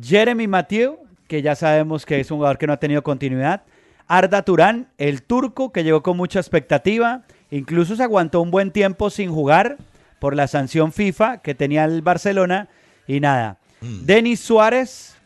[0.01, 3.63] Jeremy Mathieu, que ya sabemos que es un jugador que no ha tenido continuidad.
[4.07, 7.23] Arda Turán, el turco, que llegó con mucha expectativa.
[7.51, 9.75] Incluso se aguantó un buen tiempo sin jugar
[10.19, 12.69] por la sanción FIFA que tenía el Barcelona.
[13.07, 13.57] Y nada.
[13.81, 14.05] Mm.
[14.05, 15.16] Denis Suárez,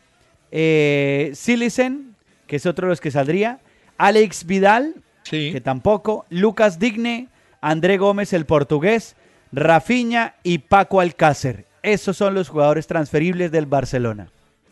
[0.52, 2.16] eh, Silicen,
[2.48, 3.60] que es otro de los que saldría,
[3.98, 4.96] Alex Vidal,
[5.30, 7.30] que tampoco, Lucas Digne,
[7.62, 9.16] André Gómez, el portugués,
[9.52, 11.66] Rafiña y Paco Alcácer.
[11.84, 14.30] Esos son los jugadores transferibles del Barcelona,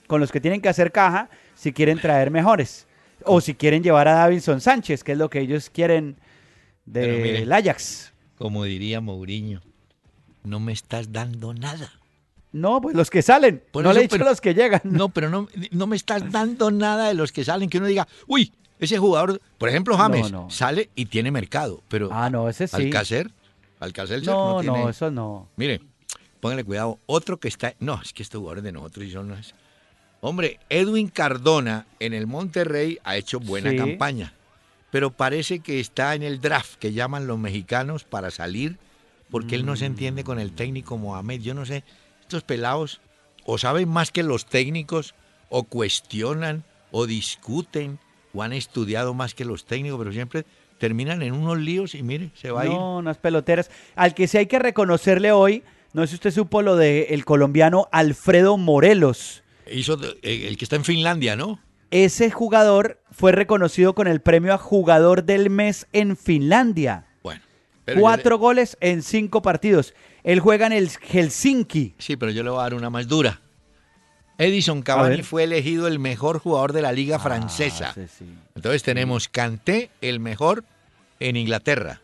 [0.07, 2.87] con los que tienen que hacer caja si quieren traer mejores.
[3.25, 6.15] O si quieren llevar a Davinson Sánchez, que es lo que ellos quieren
[6.85, 8.13] del Ajax.
[8.37, 9.61] Como diría Mourinho,
[10.43, 11.98] no me estás dando nada.
[12.51, 13.61] No, pues los que salen.
[13.73, 14.81] no le he dicho los que llegan.
[14.83, 18.07] No, pero no, no me estás dando nada de los que salen, que uno diga,
[18.27, 22.75] uy, ese jugador, por ejemplo, James, sale y tiene mercado, pero ah, no, ese sí.
[22.75, 23.31] Alcácer,
[23.79, 24.89] Alcacelser No, no, no, tiene.
[24.89, 25.47] eso no.
[25.57, 25.81] Mire,
[26.39, 26.97] póngale cuidado.
[27.05, 27.75] Otro que está.
[27.79, 29.31] No, es que estos jugadores de nosotros y son.
[29.31, 29.53] unas-
[30.21, 33.77] Hombre, Edwin Cardona en el Monterrey ha hecho buena Sí.
[33.77, 34.33] campaña.
[34.91, 38.77] Pero parece que está en el draft que llaman los mexicanos para salir.
[39.29, 41.39] Porque él no se entiende con el técnico Mohamed.
[41.41, 41.83] Yo no sé.
[42.29, 43.01] Estos pelados
[43.43, 45.15] o saben más que los técnicos,
[45.49, 47.97] o cuestionan, o discuten,
[48.35, 50.45] o han estudiado más que los técnicos, pero siempre
[50.77, 52.71] terminan en unos líos y mire, se va a ir.
[52.71, 53.71] No, unas peloteras.
[53.95, 55.63] Al que sí hay que reconocerle hoy,
[55.93, 59.41] no sé si usted supo lo del colombiano Alfredo Morelos.
[59.71, 61.59] Hizo de- eh, el que está en Finlandia, ¿no?
[61.89, 67.07] Ese jugador fue reconocido con el premio a jugador del mes en Finlandia.
[67.89, 69.93] Pero Cuatro le- goles en cinco partidos.
[70.23, 71.95] Él juega en el Helsinki.
[71.97, 73.41] sí, pero yo le voy a dar una más dura.
[74.37, 77.89] Edison Cavani fue elegido el mejor jugador de la liga francesa.
[77.89, 78.25] Ah, sí, sí.
[78.55, 80.63] Entonces tenemos Kanté, el mejor
[81.19, 81.99] en Inglaterra.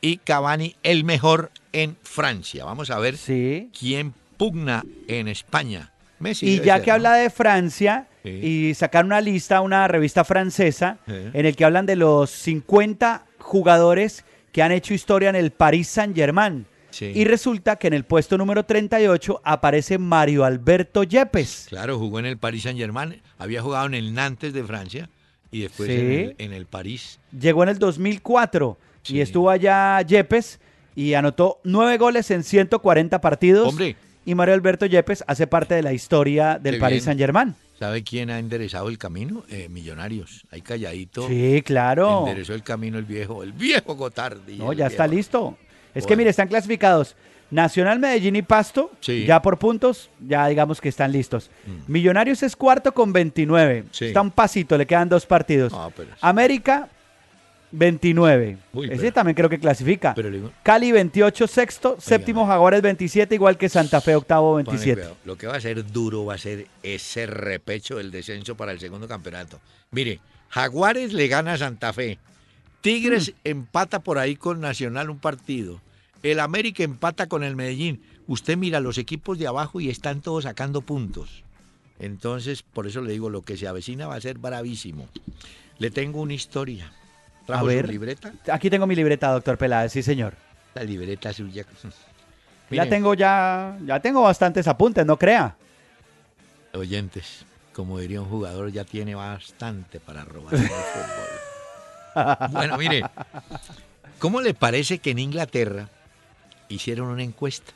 [0.00, 2.64] Y Cavani, el mejor en Francia.
[2.64, 3.70] Vamos a ver Sí.
[3.78, 5.92] quién pugna en España.
[6.18, 6.46] Messi.
[6.46, 6.94] Y ya ser, que ¿no?
[6.94, 11.96] habla de Francia, y sacaron una lista, una revista francesa, en el que hablan de
[11.96, 16.66] los 50 jugadores que han hecho historia en el Paris Saint-Germain.
[16.90, 17.12] Sí.
[17.14, 21.66] Y resulta que en el puesto número 38 aparece Mario Alberto Yepes.
[21.68, 25.08] Claro, jugó en el Paris Saint Germain, había jugado en el Nantes de Francia
[25.52, 25.94] y después Sí.
[25.94, 27.20] en, el, en el París.
[27.38, 29.16] Llegó en el 2004 Sí.
[29.16, 30.58] y estuvo allá Yepes
[30.96, 33.68] y anotó nueve goles en 140 partidos.
[33.68, 33.94] Hombre.
[34.26, 37.04] Y Mario Alberto Yepes hace parte de la historia del Qué Paris.
[37.04, 37.54] Saint-Germain.
[37.80, 39.42] ¿Sabe quién ha enderezado el camino?
[39.48, 40.44] Eh, millonarios.
[40.50, 41.26] Ahí calladito.
[41.26, 42.18] Sí, claro.
[42.26, 44.58] Enderezó el camino el viejo, el viejo Gotardi.
[44.58, 45.56] No, ya está listo.
[45.94, 47.16] Es que mire, están clasificados
[47.50, 49.24] Nacional Medellín y Pasto, Sí.
[49.24, 51.50] ya por puntos, ya digamos que están listos.
[51.66, 51.90] Mm.
[51.90, 53.86] Millonarios es cuarto con 29.
[53.92, 54.04] Sí.
[54.04, 55.72] Está un pasito, le quedan dos partidos.
[55.74, 56.86] Ah, pero- América,
[57.72, 58.58] 29.
[58.72, 60.14] Uy, Ese pero- también creo que clasifica.
[60.14, 61.96] Pero Cali, 28, sexto.
[61.98, 64.94] Séptimo, Jaguares, 27, igual que Santa Fe, octavo, Póngale 27.
[65.00, 65.16] cuidado.
[65.24, 68.80] Lo que va a ser duro va a ser ese repecho del descenso para el
[68.80, 69.60] segundo campeonato.
[69.90, 72.18] Mire, Jaguares le gana a Santa Fe.
[72.80, 75.80] Tigres empata por ahí con Nacional un partido.
[76.22, 78.02] El América empata con el Medellín.
[78.26, 81.44] Usted mira los equipos de abajo y están todos sacando puntos.
[81.98, 85.08] Entonces, por eso le digo, lo que se avecina va a ser bravísimo.
[85.78, 86.92] Le tengo una historia.
[87.50, 87.86] ¿Trajo A ver.
[87.86, 88.32] su libreta?
[88.52, 90.34] Aquí tengo mi libreta, doctor Peláez, sí, señor.
[90.74, 91.64] La libreta suya.
[92.72, 95.56] Ya tengo ya, ya tengo bastantes apuntes, no crea.
[96.72, 100.60] Oyentes, como diría un jugador, ya tiene bastante para robar el
[102.14, 102.48] fútbol.
[102.52, 103.02] Bueno, mire,
[104.20, 105.88] ¿cómo le parece que en Inglaterra
[106.68, 107.72] hicieron una encuesta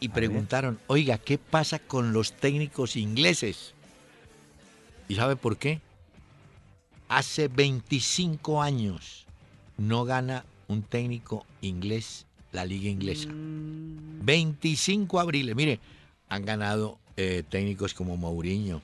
[0.00, 3.72] y preguntaron, oiga, ¿qué pasa con los técnicos ingleses?
[5.08, 5.80] ¿Y sabe por qué?
[7.08, 9.26] Hace 25 años
[9.78, 13.28] no gana un técnico inglés la liga inglesa.
[14.22, 15.54] 25 abriles.
[15.56, 15.80] Mire,
[16.28, 18.82] han ganado eh, técnicos como Mourinho,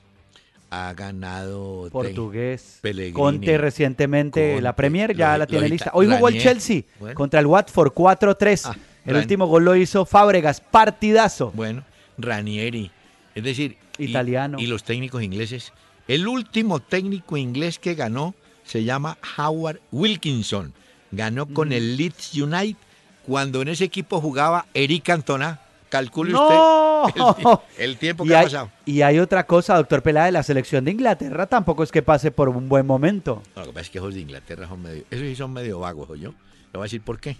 [0.69, 2.79] ha ganado Portugués.
[2.81, 3.13] Pellegrini.
[3.13, 5.91] Conte recientemente, Conte, la Premier ya lo- la tiene lista.
[5.93, 6.39] Hoy jugó el.
[6.41, 7.15] Chelsea Bueno.
[7.15, 8.65] contra el Watford 4-3.
[8.65, 11.51] Ah, el Ran- último gol lo hizo Fábregas, partidazo.
[11.55, 11.83] Bueno,
[12.17, 12.89] Ranieri.
[13.35, 14.57] Es decir, y- Italiano.
[14.59, 15.71] Y, los técnicos ingleses.
[16.07, 20.73] El último técnico inglés que ganó se llama Howard Wilkinson.
[21.11, 22.77] Ganó con el Leeds United
[23.25, 25.61] cuando en ese equipo jugaba Eric Cantona.
[25.89, 27.05] Calcule ¡No!
[27.05, 27.43] usted el, ti-
[27.83, 28.71] el tiempo y, que ha hay, pasado.
[28.85, 32.49] y hay otra cosa, doctor Peláez, la selección de Inglaterra tampoco es que pase por
[32.49, 33.41] un buen momento.
[33.55, 35.79] No, lo que pasa es que esos de Inglaterra son medio, esos sí son medio
[35.79, 36.31] vagos, yo.
[36.31, 36.33] Le
[36.73, 37.37] voy a decir por qué.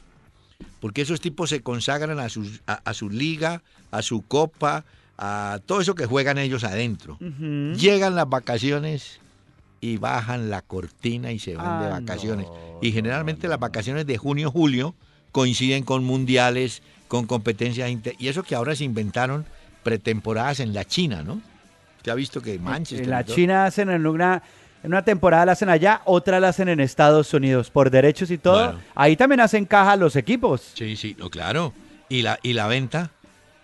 [0.80, 4.86] Porque esos tipos se consagran a, sus, a, a su liga, a su copa,
[5.17, 7.17] a todo eso que juegan ellos adentro.
[7.19, 9.19] Llegan las vacaciones
[9.82, 12.47] y bajan la cortina y se van de Ah, vacaciones.
[12.47, 14.95] no, y generalmente las vacaciones de junio, julio
[15.32, 19.45] coinciden con mundiales, con competencias inter- y eso que ahora se inventaron
[19.84, 21.41] pretemporadas en la China, ¿no?
[21.97, 24.41] Usted ha visto que Manchester En la China hacen en una,
[24.84, 28.38] en una temporada la hacen allá, otra la hacen en Estados Unidos, por derechos y
[28.38, 28.65] todo.
[28.65, 28.80] Bueno.
[28.95, 30.71] Ahí también hacen caja los equipos.
[30.73, 31.73] Sí, sí, no, claro.
[32.10, 33.12] Y la, y la venta,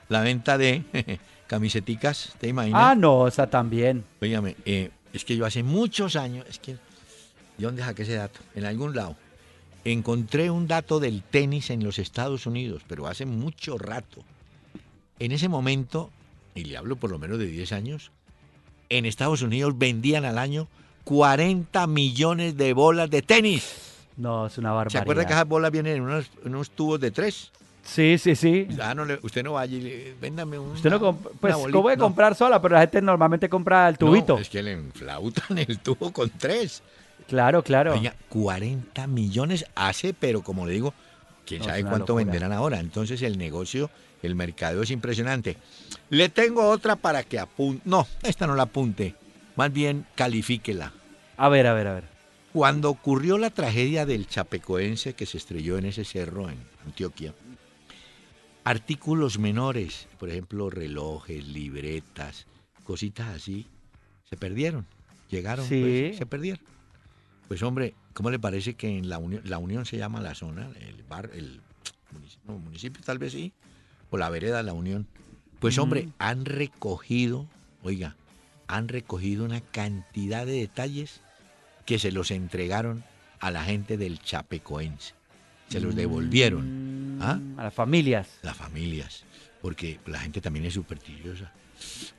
[0.10, 0.84] la venta de
[1.52, 2.82] camiseticas, ¿te imaginas?
[2.82, 4.06] Ah, no, esa también.
[4.22, 8.40] Óigame, eh, es que yo hace muchos años, es que, ¿de dónde saqué ese dato?
[8.56, 9.18] En algún lado.
[9.84, 14.24] Encontré un dato del tenis en los Estados Unidos, pero hace mucho rato.
[15.20, 16.10] En ese momento,
[16.56, 18.12] y le hablo por lo menos de 10 años,
[18.88, 20.70] en Estados Unidos vendían al año
[21.04, 23.98] 40 millones de bolas de tenis.
[24.16, 25.02] No, es una ¿Se barbaridad.
[25.02, 27.52] acuerda que esas bolas vienen en unos, en unos tubos de tres?
[27.84, 28.67] Sí, sí, sí.
[28.82, 30.72] Ah, no usted no vaya y le, véndame un.
[30.72, 32.04] Usted no pues ¿cómo puede no.
[32.04, 32.62] comprar sola?
[32.62, 34.36] Pero la gente normalmente compra el tubito.
[34.36, 36.84] No, es que le enflautan el tubo con tres.
[37.28, 37.94] Claro, claro.
[37.94, 40.94] Oiga, 40 millones hace, pero como le digo,
[41.46, 42.26] quién No, sabe cuánto locura.
[42.26, 42.80] venderán ahora.
[42.80, 43.89] Entonces el negocio,
[44.22, 45.58] el mercado es impresionante.
[46.10, 47.82] Le tengo otra para que apunte.
[47.86, 49.15] No, esta no la apunte.
[49.56, 50.94] Más bien califíquela.
[51.38, 52.04] A ver, a ver, a ver.
[52.54, 57.34] Cuando ocurrió la tragedia del chapecoense que se estrelló en ese cerro en Antioquia,
[58.63, 62.45] artículos menores, por ejemplo, relojes, libretas,
[62.84, 63.65] cositas así,
[64.30, 64.86] se perdieron.
[65.30, 65.82] Llegaron, Sí.
[65.82, 66.63] pues, se perdieron.
[67.47, 70.69] Pues hombre, ¿cómo le parece que en la Unión, la Unión se llama la zona,
[70.80, 71.62] el bar, el
[72.12, 73.52] municipio, no, municipio tal vez sí,
[74.10, 75.08] o la vereda La Unión?
[75.60, 76.13] Pues hombre, Mm.
[76.19, 77.47] han recogido,
[77.84, 78.15] oiga,
[78.67, 81.21] han recogido una cantidad de detalles
[81.86, 83.04] que se los entregaron
[83.39, 85.13] a la gente del Chapecoense.
[85.72, 87.18] Se los devolvieron.
[87.22, 87.40] ¿Ah?
[87.58, 88.28] A las familias.
[88.42, 89.24] Las familias.
[89.62, 91.52] Porque la gente también es supersticiosa.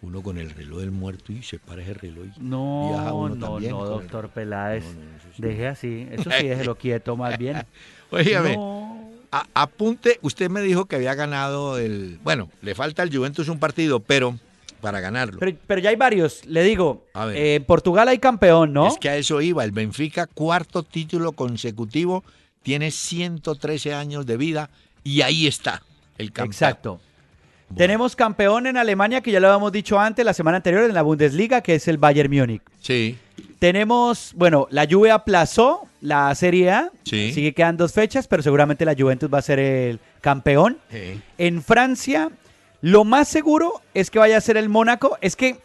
[0.00, 2.24] Uno con el reloj del muerto y se para ese reloj.
[2.24, 4.84] y viaja No, uno no, también no, el- doctor Peláez.
[4.84, 5.42] No, no, sí.
[5.42, 6.06] Deje así.
[6.10, 7.64] Eso sí, déjelo quieto más bien.
[8.10, 9.10] Óigame, No.
[9.30, 12.18] a- apunte, usted me dijo que había ganado el...
[12.24, 14.36] Bueno, le falta al Juventus un partido, pero
[14.80, 15.38] para ganarlo.
[15.38, 16.44] Pero, pero ya hay varios.
[16.46, 17.36] Le digo, A ver.
[17.36, 18.88] eh, Portugal hay campeón, ¿no?
[18.88, 19.62] Es que a eso iba.
[19.64, 22.24] El Benfica, cuarto título consecutivo,
[22.62, 24.70] tiene 113 años de vida
[25.04, 25.82] y ahí está
[26.18, 26.52] el campeón.
[26.52, 27.00] Exacto.
[27.76, 31.00] Tenemos campeón en Alemania, que ya lo habíamos dicho antes, la semana anterior, en la
[31.02, 32.60] Bundesliga, que es el Bayern Múnich.
[32.80, 33.18] Sí,
[33.58, 36.90] Tenemos, bueno, la Juve aplazó la Serie A.
[37.04, 37.32] Sí.
[37.32, 40.78] Sigue quedan dos fechas, pero seguramente la Juventus va a ser el campeón.
[40.90, 41.20] sí.
[41.38, 42.30] En Francia,
[42.82, 45.16] lo más seguro es que vaya a ser el Mónaco.
[45.20, 45.60] Es que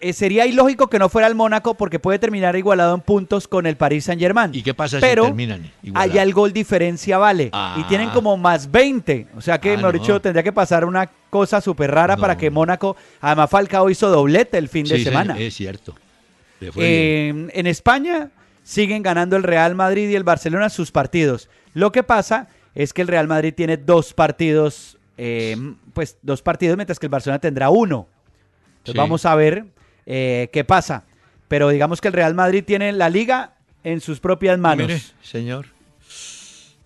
[0.00, 3.66] eh, sería ilógico que no fuera el Mónaco porque puede terminar igualado en puntos con
[3.66, 4.54] el Paris Saint-Germain.
[4.54, 6.12] ¿Y qué pasa Pero si terminan igualados?
[6.12, 7.50] allá el gol diferencia vale.
[7.52, 7.76] Ah.
[7.78, 9.26] Y tienen como más 20.
[9.36, 10.00] O sea que, Ah, mejor no.
[10.00, 12.20] dicho, tendría que pasar una cosa súper rara No.
[12.20, 12.96] para que Mónaco.
[13.20, 15.36] Además, Falcao hizo doblete el fin de Sí, sí, semana.
[15.38, 15.94] es cierto.
[16.60, 18.30] Eh, en España
[18.64, 21.48] siguen ganando el Real Madrid y el Barcelona sus partidos.
[21.74, 25.56] Lo que pasa es que el Real Madrid tiene dos partidos, eh,
[25.94, 28.06] pues dos partidos, mientras que el Barcelona tendrá uno.
[28.78, 28.98] Entonces Sí.
[28.98, 29.64] vamos a ver
[30.08, 31.04] eh, qué pasa.
[31.48, 33.52] Pero digamos que el Real Madrid tiene la liga
[33.84, 34.86] en sus propias manos.
[34.88, 35.66] Mire, señor,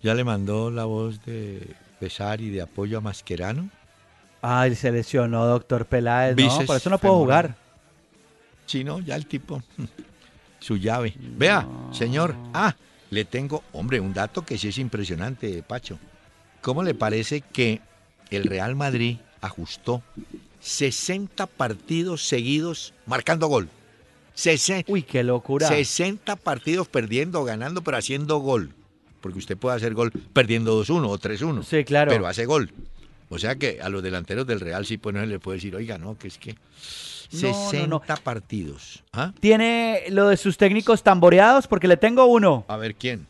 [0.01, 3.69] ya le mandó la voz de pesar y de apoyo a Mascherano.
[4.41, 6.35] Ay, se lesionó, doctor Peláez.
[6.35, 7.41] No, por eso no puedo femoral.
[7.45, 7.55] jugar.
[8.65, 9.63] Sí, no, ya el tipo,
[10.59, 11.13] su llave.
[11.17, 12.75] Vea, señor, ah,
[13.09, 15.97] le tengo, hombre, un dato que sí es impresionante, Pacho.
[16.61, 17.81] ¿Cómo le parece que
[18.31, 20.01] el Real Madrid ajustó
[20.61, 23.69] 60 partidos seguidos marcando gol?
[24.35, 25.67] 60, Uy, qué locura.
[25.67, 28.71] 60 partidos perdiendo o ganando, pero haciendo gol.
[29.21, 31.63] Porque usted puede hacer gol perdiendo 2-1 o 3-1.
[31.63, 32.11] Sí, claro.
[32.11, 32.71] Pero hace gol.
[33.29, 35.75] O sea que a los delanteros del Real sí pues no se le puede decir,
[35.75, 36.53] oiga, no, que es que
[37.31, 38.01] No, no, 60 no.
[38.21, 39.03] partidos.
[39.13, 39.33] ¿Ah?
[39.39, 42.65] Tiene lo de sus técnicos tamboreados porque le tengo uno.
[42.67, 43.27] A ver quién.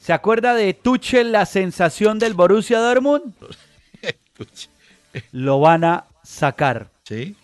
[0.00, 3.34] ¿Se acuerda de Tuchel, la sensación del Borussia Dortmund?
[5.32, 6.88] Lo van a sacar.
[7.04, 7.36] ¿Sí?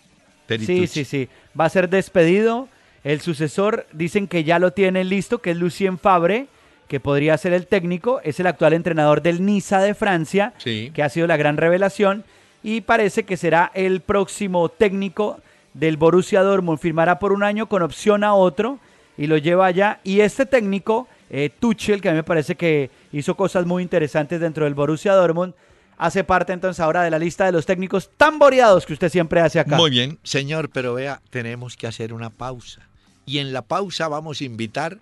[0.47, 1.29] Sí, sí, sí.
[1.59, 2.67] Va a ser despedido.
[3.03, 6.47] El sucesor dicen que ya lo tienen listo, que es Lucien Fabre,
[6.87, 8.21] que podría ser el técnico.
[8.23, 10.91] Es el actual entrenador del Niza de Francia, Sí.
[10.93, 12.23] que ha sido la gran revelación.
[12.61, 15.39] Y parece que será el próximo técnico
[15.73, 16.79] del Borussia Dortmund.
[16.79, 18.79] Firmará por un año con opción a otro
[19.17, 19.99] y lo lleva allá.
[20.03, 24.39] Y este técnico, eh, Tuchel, que a mí me parece que hizo cosas muy interesantes
[24.39, 25.53] dentro del Borussia Dortmund,
[25.97, 29.41] hace parte entonces ahora de la lista de los técnicos tan boreados que usted siempre
[29.41, 29.77] hace acá.
[29.77, 32.87] Muy bien, señor, pero vea, tenemos que hacer una pausa.
[33.25, 34.99] Y en la pausa vamos a invitar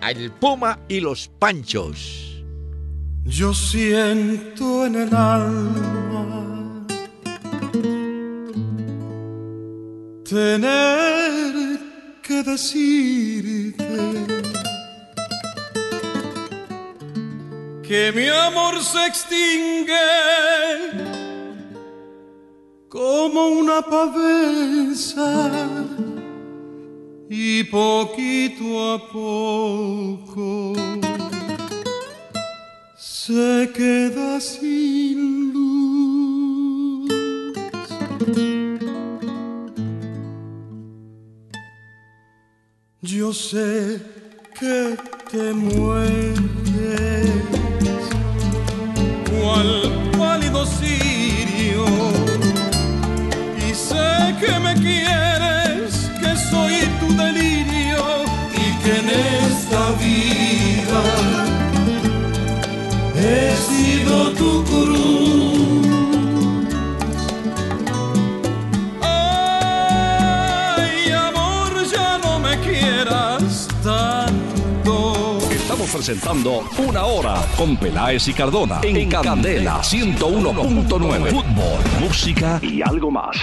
[0.00, 2.42] al Puma y los Panchos.
[3.24, 6.86] Yo siento en el alma
[10.28, 11.78] tener
[12.22, 14.45] que decirte
[17.86, 19.94] que mi amor se extingue
[22.88, 25.50] como una pavesa
[27.30, 30.72] y poquito a poco
[32.96, 35.66] se queda sin luz.
[43.02, 44.00] Yo sé
[44.58, 44.96] que
[45.30, 46.65] te mueres,
[64.36, 65.86] tu cruz.
[69.02, 75.38] Ay, amor, ya no me quieras tanto.
[75.50, 81.30] Estamos presentando Una Hora con Peláez y Cardona en Candela 101.9.
[81.30, 83.36] Fútbol, música y algo más.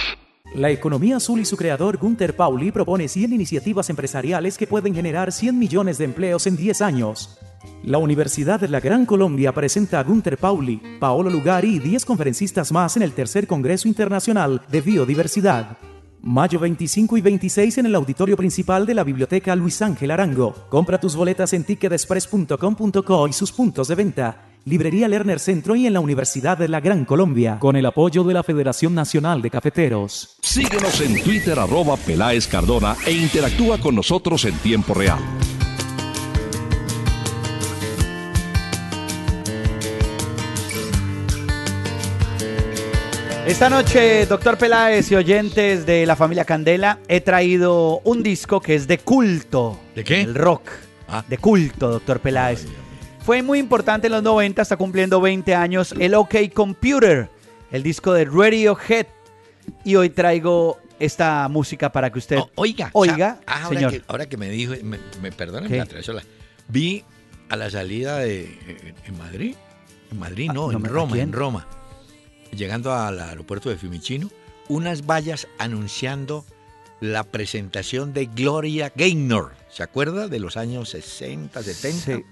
[0.54, 5.32] La economía azul y su creador Gunther Pauli propone 100 iniciativas empresariales que pueden generar
[5.32, 7.38] 100 millones de empleos en 10 años.
[7.82, 12.72] La Universidad de la Gran Colombia presenta a Gunther Pauli, Paolo Lugari y 10 conferencistas
[12.72, 15.76] más en el tercer Congreso Internacional de Biodiversidad.
[16.22, 20.54] Mayo 25 y 26 en el auditorio principal de la Biblioteca Luis Ángel Arango.
[20.70, 24.48] Compra tus boletas en ticketexpress.com.co y sus puntos de venta.
[24.64, 28.32] Librería Lerner Centro y en la Universidad de la Gran Colombia, con el apoyo de
[28.32, 30.38] la Federación Nacional de Cafeteros.
[30.40, 35.18] Síguenos en Twitter arroba Peláez Cardona e interactúa con nosotros en tiempo real.
[43.46, 48.74] Esta noche, doctor Peláez y oyentes de la familia Candela, he traído un disco que
[48.74, 49.78] es de culto.
[49.94, 50.22] ¿De qué?
[50.22, 50.62] El rock.
[51.08, 51.22] Ah.
[51.28, 52.64] De culto, doctor Peláez.
[53.24, 57.28] Fue muy importante en los 90, está cumpliendo 20 años, el OK Computer,
[57.70, 59.06] el disco de Radiohead.
[59.84, 62.90] Y hoy traigo esta música para que usted O- oiga.
[62.94, 63.92] oiga, ah, ahora, señor.
[63.92, 66.22] Que, ahora que me dijo, me, me perdonen, me atravesó la-
[66.68, 67.04] Vi
[67.50, 69.54] a la salida de eh, en Madrid,
[70.10, 71.66] en Madrid no, Ah, no en me- ¿a Roma, en Roma,
[72.54, 74.30] llegando al aeropuerto de Fiumicino,
[74.68, 76.44] unas vallas anunciando
[77.00, 79.52] la presentación de Gloria Gaynor.
[79.70, 82.04] ¿Se acuerda de los años 60, 70?
[82.16, 82.24] Sí.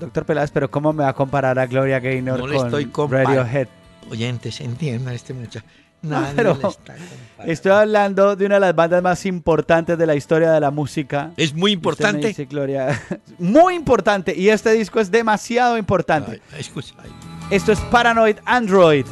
[0.00, 2.90] Doctor Peláez, pero ¿cómo me va a comparar a Gloria Gaynor No le con estoy.
[3.08, 3.68] Radiohead?
[4.10, 5.64] Oyentes, entiendan este muchacho.
[6.02, 7.06] No, pero está comparando.
[7.46, 11.32] Estoy hablando de una de las bandas más importantes de la historia de la música.
[11.36, 12.26] Es muy Usted me importante.
[12.28, 13.00] dice, Gloria,
[13.38, 14.34] muy importante.
[14.36, 16.42] Y este disco es demasiado importante.
[16.52, 17.10] Ay, escucha, ay.
[17.50, 19.06] Esto es Paranoid Android.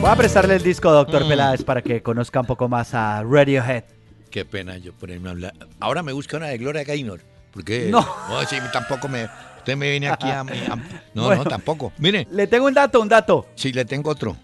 [0.00, 1.28] Voy a prestarle el disco, doctor Mm.
[1.28, 3.84] Peláez, para que conozca un poco más a Radiohead.
[4.30, 5.54] Qué pena yo ponerme a hablar.
[5.78, 7.20] Ahora me busca una de Gloria Gaynor.
[7.52, 8.02] Porque No.
[8.48, 9.28] sí, tampoco me.
[9.58, 10.40] Usted me viene aquí a.
[10.40, 10.44] a-
[11.14, 11.44] no, Bueno.
[11.44, 11.92] no, tampoco.
[11.98, 13.46] Mire, Le tengo un dato, un dato.
[13.54, 14.36] si le tengo otro.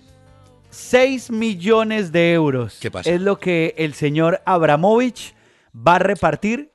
[0.70, 2.78] 6 millones de euros.
[2.80, 3.10] ¿Qué pasa?
[3.10, 5.34] Es lo que el señor Abramovich
[5.74, 6.70] va a repartir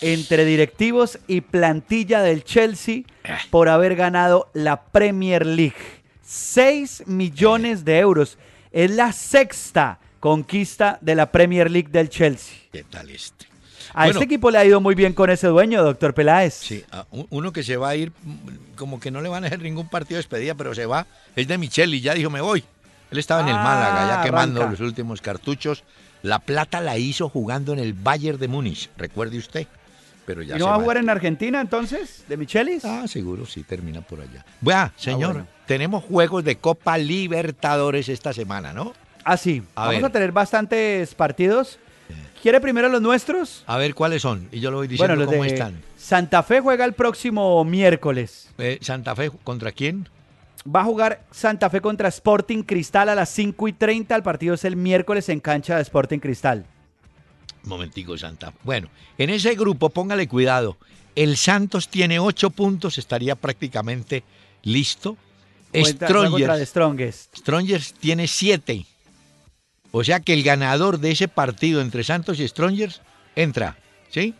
[0.00, 3.02] entre directivos y plantilla del Chelsea
[3.50, 5.76] por haber ganado la Premier League.
[6.24, 8.38] 6 millones de euros.
[8.72, 12.56] Es la sexta conquista de la Premier League del Chelsea.
[12.72, 13.46] ¿Qué tal este?
[13.94, 14.12] A Bueno.
[14.12, 16.54] este equipo le ha ido muy bien con ese dueño, doctor Peláez.
[16.54, 16.82] Sí,
[17.28, 19.88] uno que se va a ir, mm, como que no le van a hacer ningún
[19.88, 21.06] partido de despedida, pero se va.
[21.36, 22.64] Es de Micheli, ya dijo, me voy.
[23.10, 24.80] Él estaba en el Ah, Málaga, ya quemando arranca.
[24.80, 25.84] los últimos cartuchos.
[26.22, 29.66] La plata la hizo jugando en el Bayern de Múnich, recuerde usted.
[30.24, 32.24] Pero ya ¿Y se no va a jugar en Argentina entonces?
[32.28, 32.84] ¿De Michelis?
[32.84, 34.44] Ah, seguro, sí, termina por allá.
[34.60, 35.48] Bueno, señor, Ah, bueno.
[35.66, 38.92] tenemos juegos de Copa Libertadores esta semana, ¿no?
[39.24, 39.62] Ah, sí.
[39.74, 40.04] A Vamos ver.
[40.06, 41.78] a tener bastantes partidos.
[42.42, 43.62] ¿Quiere primero los nuestros?
[43.68, 45.80] A ver cuáles son, y yo lo voy diciendo Bueno, los cómo de están.
[45.96, 48.50] Santa Fe juega el próximo miércoles.
[48.58, 50.08] Eh, Santa Fe, ¿contra quién?
[50.66, 54.14] Va a jugar Santa Fe contra Sporting Cristal a las 5 y 30.
[54.16, 56.66] El partido es el miércoles en cancha de Sporting Cristal.
[57.64, 58.52] Momentico, Santa.
[58.64, 58.88] Bueno,
[59.18, 60.76] en ese grupo, póngale cuidado.
[61.14, 64.24] El Santos tiene ocho puntos, estaría prácticamente
[64.62, 65.16] listo.
[65.70, 67.36] Cuenta- Strongers, Strongest.
[67.36, 68.84] Strongers tiene siete.
[69.90, 73.00] O sea que el ganador de ese partido entre Santos y Strongers
[73.36, 73.76] entra,
[74.10, 74.34] ¿sí?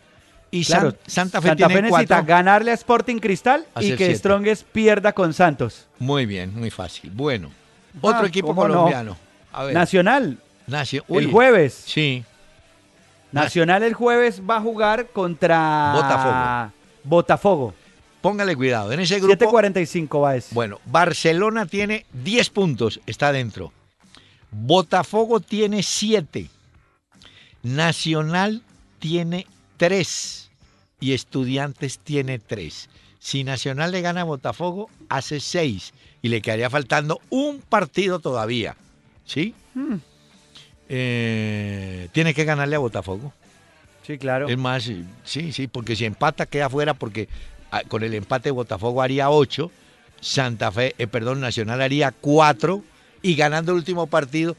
[0.51, 2.25] Y San- Claro, Santa Fe Santa Fe tiene necesita cuatro.
[2.27, 4.15] ganarle a Sporting Cristal y que siete.
[4.15, 5.87] Strongest pierda con Santos.
[5.99, 7.09] Muy bien, muy fácil.
[7.11, 7.51] Bueno,
[8.01, 8.73] otro Ah, equipo ¿cómo no?
[8.75, 9.17] colombiano.
[9.51, 11.83] A ver, Nacional, Nacio- el jueves.
[11.85, 12.23] Sí,
[13.33, 16.71] Nacional el jueves va a jugar contra Botafogo.
[17.03, 17.73] Botafogo.
[18.21, 18.91] póngale cuidado.
[18.91, 20.53] En ese grupo, 7.45 va ese.
[20.53, 23.73] bueno, Barcelona tiene 10 puntos, está dentro.
[24.51, 26.49] Botafogo tiene 7.
[27.63, 28.61] Nacional
[28.99, 30.51] tiene 3.
[30.99, 32.89] Y Estudiantes tiene 3.
[33.19, 35.93] Si Nacional le gana a Botafogo, hace 6.
[36.21, 38.75] Y le quedaría faltando un partido todavía.
[39.25, 39.55] ¿Sí?
[39.73, 39.95] Hmm.
[40.89, 43.33] Eh, tiene que ganarle a Botafogo.
[44.05, 44.49] Sí, claro.
[44.49, 44.83] Es más,
[45.23, 47.29] sí, sí, porque si empata queda fuera porque
[47.71, 49.71] ah, con el empate Botafogo haría 8,
[50.19, 52.83] Santa Fe, eh, perdón, Nacional haría 4
[53.21, 54.55] y ganando el último partido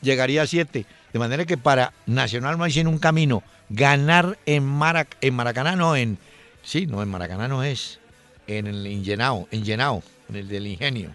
[0.00, 0.86] llegaría a 7.
[1.12, 5.76] De manera que para Nacional no hay sino un camino, ganar en, Marac en Maracaná,
[5.76, 6.18] no en,
[6.62, 7.98] sí, no en Maracaná no es,
[8.46, 11.10] en el Ingenao, en Llenao, en el del ingenio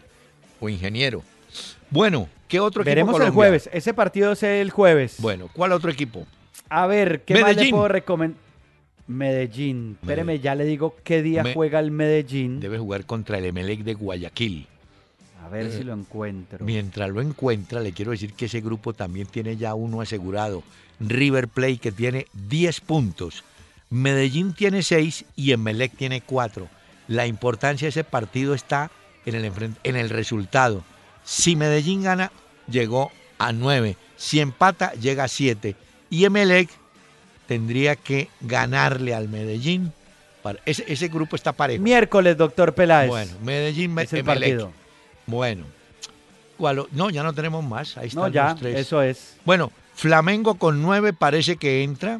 [0.59, 1.23] o ingeniero.
[1.93, 3.69] Bueno, ¿qué otro equipo Veremos el jueves.
[3.71, 5.17] Ese partido es el jueves.
[5.19, 6.25] Bueno, ¿cuál otro equipo?
[6.67, 7.71] A ver, ¿qué más le Medellín.
[7.75, 8.39] puedo recomendar?
[9.05, 9.97] Medellín.
[10.01, 12.59] Espéreme, ya le digo qué día Me- juega el Medellín.
[12.59, 14.65] Debe jugar contra el Emelec de Guayaquil.
[15.45, 16.65] A ver Eh, si lo encuentro.
[16.65, 20.63] Mientras lo encuentra, le quiero decir que ese grupo también tiene ya uno asegurado.
[20.99, 23.43] River Plate que tiene 10 puntos.
[23.91, 26.67] Medellín tiene 6 y Emelec tiene 4.
[27.07, 28.89] La importancia de ese partido está
[29.25, 29.51] en el,
[29.83, 30.83] en el resultado.
[31.23, 32.31] Si Medellín gana,
[32.67, 33.97] llegó a 9.
[34.17, 35.75] Si empata, llega a 7.
[36.09, 36.69] Y Emelec
[37.47, 39.91] tendría que ganarle al Medellín.
[40.41, 41.81] para- ese, ese grupo está parejo.
[41.81, 43.07] Miércoles, doctor Peláez.
[43.07, 44.25] Bueno, Medellín, es el Emelec.
[44.41, 44.71] partido.
[45.25, 45.65] Bueno.
[46.57, 47.97] ¿Cuál o- No, ya no tenemos más.
[47.97, 48.77] Ahí están No, ya, los tres.
[48.79, 49.37] eso es.
[49.45, 52.19] Bueno, Flamengo con nueve parece que entra.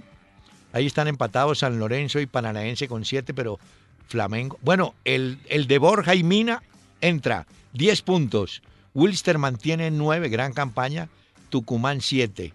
[0.72, 3.60] Ahí están empatados San Lorenzo y Paranaense con siete, pero
[4.08, 4.58] Flamengo.
[4.62, 6.64] Bueno, el, el de Borja y Mina
[7.02, 8.62] entra, 10 puntos.
[8.94, 11.10] Wilster mantiene nueve, gran campaña.
[11.50, 12.54] Tucumán siete.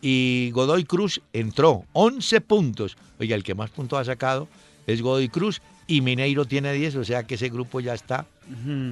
[0.00, 2.96] Y Godoy Cruz entró, 11 puntos.
[3.18, 4.48] Oiga, el que más puntos ha sacado
[4.86, 8.26] es Godoy Cruz y Mineiro tiene 10, o sea que ese grupo ya está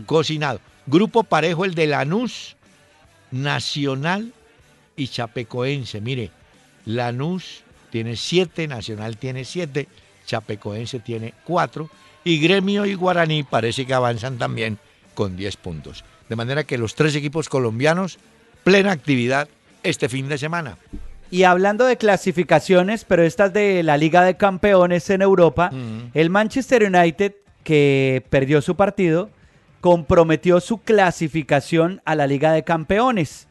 [0.07, 0.61] cocinado.
[0.87, 2.57] Grupo parejo el de Lanús,
[3.31, 4.33] Nacional
[4.97, 6.01] y Chapecoense.
[6.01, 6.31] Mire,
[6.85, 9.89] Lanús tiene siete, Nacional tiene siete,
[10.27, 11.89] Chapecoense tiene cuatro
[12.25, 14.79] y Gremio y Guaraní parece que avanzan también
[15.17, 16.05] con 10 puntos.
[16.29, 18.21] De manera que los tres equipos colombianos,
[18.63, 19.49] plena actividad
[19.83, 20.79] este fin de semana.
[21.29, 25.73] Y hablando de clasificaciones, pero estas de la Liga de Campeones en Europa,
[26.15, 29.31] el Manchester United, que perdió su partido,
[29.81, 33.49] comprometió su clasificación a la Liga de Campeones.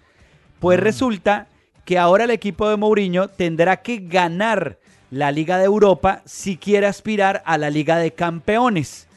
[0.60, 1.48] Pues resulta
[1.84, 4.78] que ahora el equipo de Mourinho tendrá que ganar
[5.12, 9.08] la Liga de Europa si quiere aspirar a la Liga de Campeones.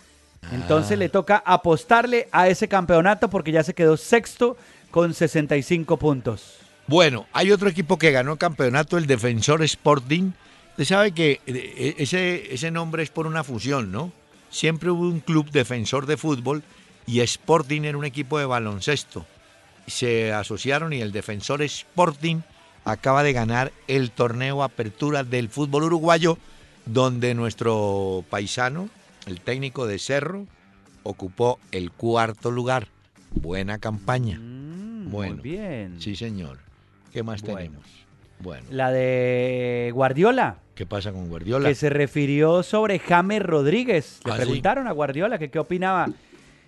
[0.53, 4.57] Entonces le toca apostarle a ese campeonato porque ya se quedó sexto
[4.91, 6.59] con 65 puntos.
[6.86, 10.32] Bueno, hay otro equipo que ganó campeonato, el Defensor Sporting.
[10.70, 14.11] Usted sabe que eh, ese, ese nombre es por una fusión, ¿no?
[14.51, 16.62] Siempre hubo un club defensor de fútbol
[17.07, 19.26] y Sporting era un equipo de baloncesto.
[19.86, 22.41] Se asociaron y el Defensor Sporting
[22.84, 26.39] acaba de ganar el torneo Apertura del fútbol uruguayo,
[26.86, 28.89] donde nuestro paisano,
[29.29, 30.47] el técnico de Cerro,
[31.03, 32.89] ocupó el cuarto lugar.
[33.31, 34.39] Buena campaña.
[34.39, 36.01] bueno, Mm, Muy bien.
[36.01, 36.59] Sí, señor.
[37.12, 37.57] ¿Qué más Bueno.
[37.59, 37.85] tenemos?
[38.41, 41.68] Bueno, La de Guardiola, ¿qué pasa con Guardiola?
[41.68, 44.20] que se refirió sobre James Rodríguez.
[44.24, 44.43] Le Ah, sí.
[44.43, 46.07] preguntaron a Guardiola que qué opinaba.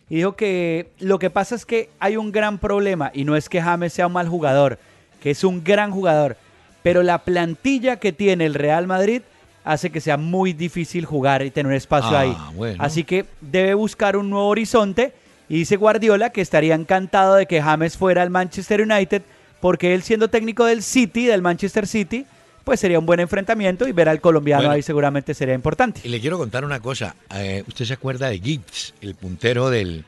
[0.08, 3.48] Y dijo que lo que pasa es que hay un gran problema y no es
[3.48, 4.78] que James sea un mal jugador,
[5.22, 6.36] que es un gran jugador,
[6.82, 9.22] pero la plantilla que tiene el Real Madrid
[9.64, 12.36] hace que sea muy difícil jugar y tener espacio Ah, ahí.
[12.54, 12.82] bueno.
[12.82, 15.12] Así que debe buscar un nuevo horizonte
[15.48, 19.22] y dice Guardiola que estaría encantado de que James fuera al Manchester United
[19.61, 22.24] porque él siendo técnico del City, del Manchester City,
[22.64, 24.72] pues sería un buen enfrentamiento y ver al colombiano Bueno.
[24.74, 26.00] ahí seguramente sería importante.
[26.04, 27.14] Y le quiero contar una cosa.
[27.34, 30.04] eh, ¿Usted se acuerda de Giggs, el puntero del,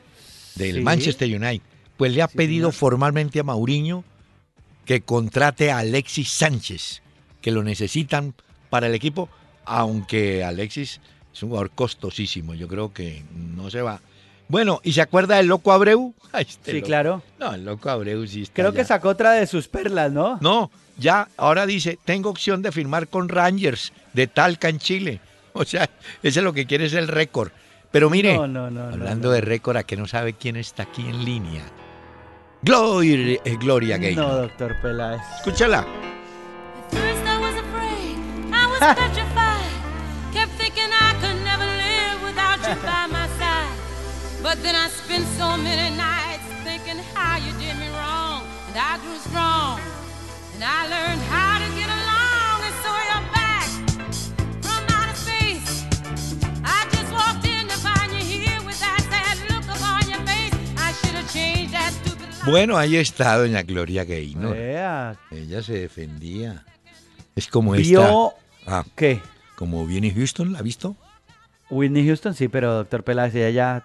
[0.55, 0.81] del Sí.
[0.81, 1.61] Manchester United?
[1.97, 4.03] Pues le ha pedido formalmente a Mauriño
[4.85, 7.01] que contrate a Alexis Sánchez,
[7.41, 8.33] que lo necesitan
[8.71, 9.29] para el equipo,
[9.65, 10.99] aunque Alexis
[11.33, 12.53] es un jugador costosísimo.
[12.53, 13.99] Yo creo que no se va.
[14.49, 16.13] Bueno, ¿y se acuerda del Loco Abreu?
[16.31, 16.87] Ay, este Sí, loco.
[16.87, 17.23] claro.
[17.39, 18.77] No, el Loco Abreu sí está Creo ya.
[18.79, 20.37] que sacó otra de sus perlas, ¿no?
[20.41, 25.19] No, ya ahora dice, tengo opción de firmar con Rangers de Talca en Chile.
[25.55, 25.83] O sea,
[26.23, 27.51] ese es lo que quiere es el récord.
[27.91, 29.33] Pero mire, No, no, no, no, hablando no.
[29.35, 31.61] de récord, a que no sabe quién está aquí en línea.
[32.63, 34.25] Gloria, eh, Gloria Gaynor.
[34.27, 35.21] No, doctor Peláez.
[35.37, 35.85] Escúchala.
[45.53, 48.41] So many nights thinking how you did me wrong.
[48.69, 49.79] And I grew strong.
[50.55, 52.57] And I learned how to get along.
[52.67, 53.67] And so you're back
[54.65, 55.85] from outer space.
[56.65, 60.55] I just walked in to find you here with that sad look upon your face.
[60.77, 64.55] I should have changed that stupid Bueno, ahí está doña Gloria Gaynor.
[64.55, 65.15] Vea.
[65.29, 66.65] Ella se defendía.
[67.35, 68.33] Es como Vio-
[68.65, 68.77] esta.
[68.79, 69.21] Ah, ¿Qué?
[69.55, 70.95] como Vinnie Houston, ¿la ha visto?
[71.69, 73.83] Whitney Houston, sí, pero doctor Peláez, ella ya...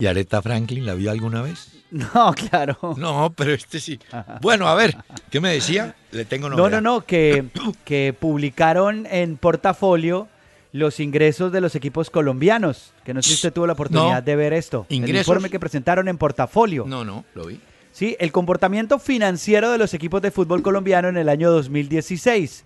[0.00, 1.72] ¿Y Aretha Franklin la vio alguna vez?
[1.90, 2.76] No, claro.
[2.96, 3.98] No, pero este sí.
[4.40, 4.96] Bueno, a ver,
[5.30, 5.96] ¿qué me decía?
[6.12, 6.80] Le tengo No, novedad.
[6.80, 7.44] no, no, que,
[7.84, 10.28] que publicaron en portafolio
[10.70, 12.92] los ingresos de los equipos colombianos.
[13.04, 14.22] Que no sé si usted tuvo la oportunidad No.
[14.22, 14.86] de ver esto.
[14.88, 15.26] El ¿Ingresos?
[15.26, 16.84] informe que presentaron en portafolio.
[16.86, 17.58] No, no, lo vi.
[17.90, 22.64] Sí, el comportamiento financiero de los equipos de fútbol colombiano en el año 2016.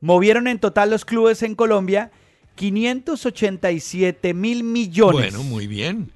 [0.00, 2.10] Movieron en total los clubes en Colombia
[2.56, 5.32] 587 mil millones.
[5.32, 6.10] Bueno, muy bien.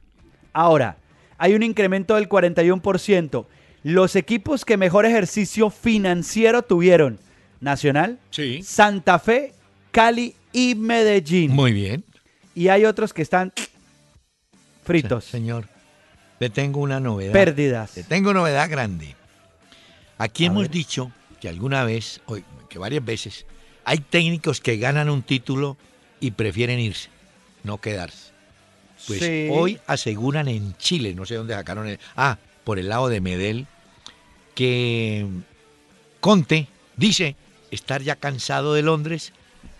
[0.57, 0.97] Ahora,
[1.37, 3.47] hay un incremento del 41%.
[3.83, 7.19] Los equipos que mejor ejercicio financiero tuvieron,
[7.61, 8.63] Nacional, Sí.
[8.63, 9.53] Santa Fe,
[9.91, 11.51] Cali y Medellín.
[11.53, 12.05] Muy bien.
[12.55, 13.53] Y hay otros que están
[14.85, 15.25] fritos.
[15.25, 15.69] Se- señor.
[16.39, 17.33] Le tengo una novedad.
[17.35, 17.95] Pérdidas.
[17.97, 19.15] Le tengo novedad grande.
[20.17, 22.39] Aquí hemos dicho que alguna vez, o
[22.71, 23.45] que varias veces,
[23.85, 25.77] hay técnicos que ganan un título
[26.19, 27.11] y prefieren irse,
[27.63, 28.33] no quedarse.
[29.07, 29.49] Pues Sí.
[29.53, 31.99] hoy aseguran en Chile, no sé dónde sacaron el.
[32.17, 33.67] Ah, por el lado de Medel,
[34.55, 35.27] que
[36.21, 37.37] Conte dice
[37.71, 39.33] estar ya cansado de Londres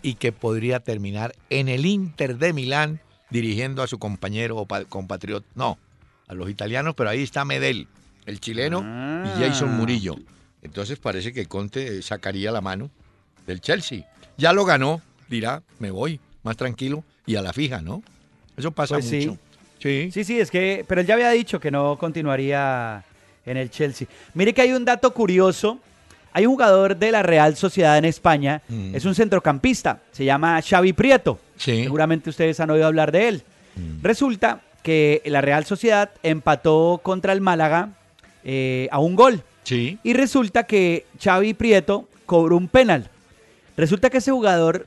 [0.03, 3.01] y que podría terminar en el Inter de Milán
[3.31, 5.47] dirigiendo a su compañero o pa- compatriota.
[5.55, 5.79] No,
[6.29, 7.89] a los italianos, pero ahí está Medel,
[8.27, 8.81] el chileno,
[9.25, 10.17] y Jason Murillo.
[10.63, 12.91] Entonces parece que Conte sacaría la mano
[13.47, 14.05] del Chelsea.
[14.37, 18.03] Ya lo ganó, dirá, me voy, más tranquilo, y a la fija, ¿no?
[18.57, 19.27] Eso pasa Pues sí.
[19.29, 19.39] mucho.
[19.79, 20.11] Sí.
[20.13, 23.05] Sí, sí, es que, pero él ya había dicho que no continuaría
[23.45, 24.09] en el Chelsea.
[24.35, 25.79] Mire que hay un dato curioso.
[26.33, 28.95] Hay un jugador de la Real Sociedad en España, Mm.
[28.95, 31.39] es un centrocampista, se llama Xavi Prieto.
[31.57, 31.85] Sí.
[31.85, 33.43] Seguramente ustedes han oído hablar de él.
[33.75, 34.03] Mm.
[34.03, 37.89] Resulta que la Real Sociedad empató contra el Málaga
[38.45, 39.43] eh, a un gol.
[39.65, 39.99] Sí.
[40.05, 43.09] Y resulta que Xavi Prieto cobró un penal.
[43.77, 44.87] Resulta que ese jugador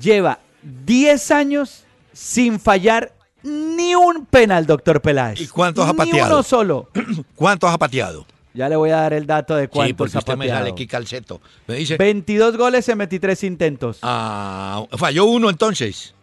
[0.00, 0.38] lleva
[0.86, 1.83] 10 años
[2.14, 3.12] sin fallar
[3.42, 5.38] ni un penal, doctor Peláez.
[5.40, 6.34] ¿Y cuántos ha Ni pateado?
[6.36, 6.88] uno solo.
[7.34, 8.24] ¿Cuántos ha pateado?
[8.54, 10.60] Ya le voy a dar el dato de Sí, cuántos porque ha usted me pateado.
[10.60, 11.40] sale aquí calceto.
[11.66, 13.98] Me dice, 22 goles en 23 intentos.
[14.02, 16.14] ah, falló uno entonces.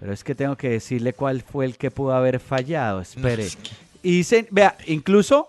[0.00, 3.00] Pero es que tengo que decirle cuál fue el que pudo haber fallado.
[3.00, 3.44] Espere.
[3.46, 3.70] es que-
[4.02, 5.48] Y dicen, vea, incluso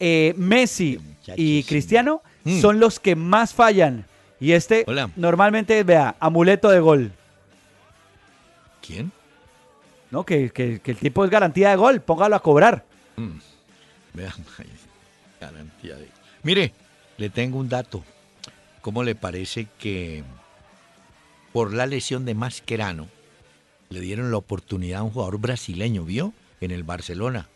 [0.00, 0.98] eh, Messi
[1.36, 2.60] y Cristiano Mm.
[2.60, 4.04] son los que más fallan.
[4.40, 5.10] Y este Hola.
[5.16, 7.12] normalmente, vea, amuleto de gol.
[8.84, 9.12] ¿Quién?
[10.10, 10.24] ¿No?
[10.24, 12.00] Que, que- que el tipo es garantía de gol.
[12.00, 12.84] Póngalo a cobrar.
[13.16, 13.38] Mm.
[14.14, 14.32] Vean,
[15.40, 16.08] garantía de...
[16.42, 16.72] Mire,
[17.16, 18.02] le tengo un dato.
[18.82, 20.24] ¿Cómo le parece que
[21.52, 23.08] por la lesión de Mascherano
[23.90, 26.32] le dieron la oportunidad a un jugador brasileño, vio?
[26.60, 27.48] En el Barcelona.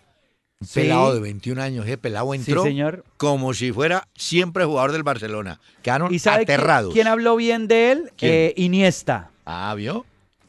[0.60, 0.80] Un Sí.
[0.80, 3.04] pelado de 21 años, ese pelado entró señor.
[3.18, 5.60] como si fuera siempre jugador del Barcelona.
[5.82, 6.94] Quedaron ¿Y sabe qui- aterrados.
[6.94, 8.12] quién habló bien de él?
[8.20, 9.30] Eh, Iniesta.
[9.44, 10.06] Ah, ¿vio?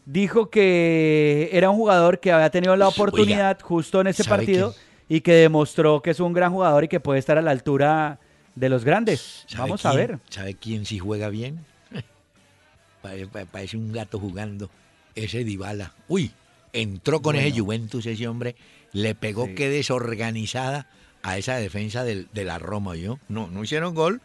[0.10, 4.74] Dijo que era un jugador que había tenido la oportunidad justo en ese ¿sabe partido
[5.10, 8.18] y que demostró que es un gran jugador y que puede estar a la altura
[8.56, 9.44] de los grandes.
[9.48, 10.20] ¿Sabe Vamos a ver.
[10.30, 11.60] ¿Sabe quién sí juega bien?
[13.02, 14.70] Pare- pa- Parece un gato jugando.
[15.14, 15.92] Ese Dybala.
[16.08, 16.32] Uy,
[16.72, 18.56] entró con ese Juventus ese hombre.
[18.94, 20.88] Le pegó que desorganizada
[21.22, 23.20] a esa defensa del- de la Roma, ¿yo?
[23.28, 24.22] No, no hicieron gol.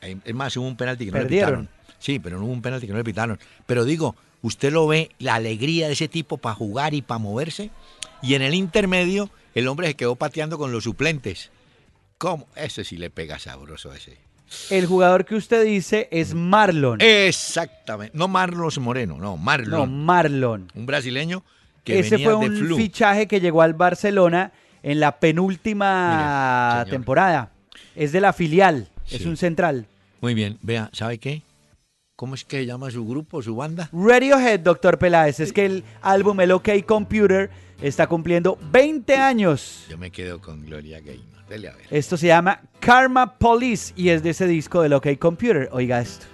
[0.00, 1.50] Es más, hubo un penalti que no Perdieron.
[1.50, 1.68] le pitaron.
[2.00, 3.38] Sí, pero no hubo un penalti que no le pitaron.
[3.64, 7.70] Pero digo, usted lo ve, la alegría de ese tipo para jugar y para moverse.
[8.22, 11.50] Y en el intermedio, el hombre se quedó pateando con los suplentes.
[12.18, 12.46] ¿Cómo?
[12.54, 14.18] Ese sí le pega sabroso a ese.
[14.70, 17.00] El jugador que usted dice es Marlon.
[17.00, 18.16] Exactamente.
[18.16, 19.70] No Marlos Moreno, no, Marlon.
[19.80, 20.70] No, Marlon.
[20.74, 21.42] un brasileño
[21.82, 22.76] que Ese venía fue de un flu.
[22.76, 27.50] fichaje que llegó al Barcelona en la penúltima Mire, temporada.
[27.96, 29.86] Es de la filial, es un central.
[30.20, 31.42] Muy bien, vea, ¿sabe qué?
[32.16, 33.90] ¿Cómo es que llama su grupo, su banda?
[33.92, 37.50] Radiohead, doctor Peláez, es que el álbum El OK Computer
[37.82, 39.84] está cumpliendo 20 años.
[39.90, 41.44] Yo me quedo con Gloria Gaynor.
[41.48, 41.86] Dele a ver.
[41.90, 45.68] Esto se llama Karma Police y es de ese disco del OK Computer.
[45.72, 46.26] Oiga esto.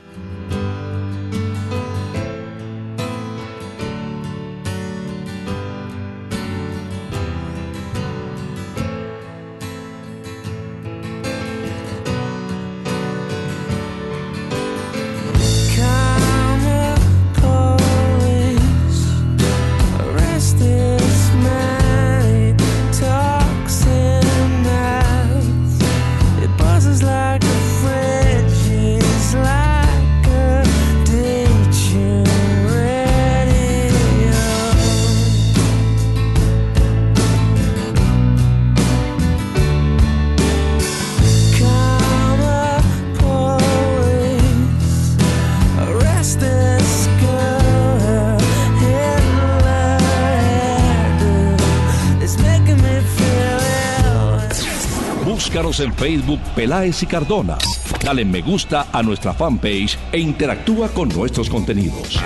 [55.80, 57.56] En Facebook Peláez y Cardona.
[58.04, 62.20] Dale me gusta a nuestra fanpage e interactúa con nuestros contenidos.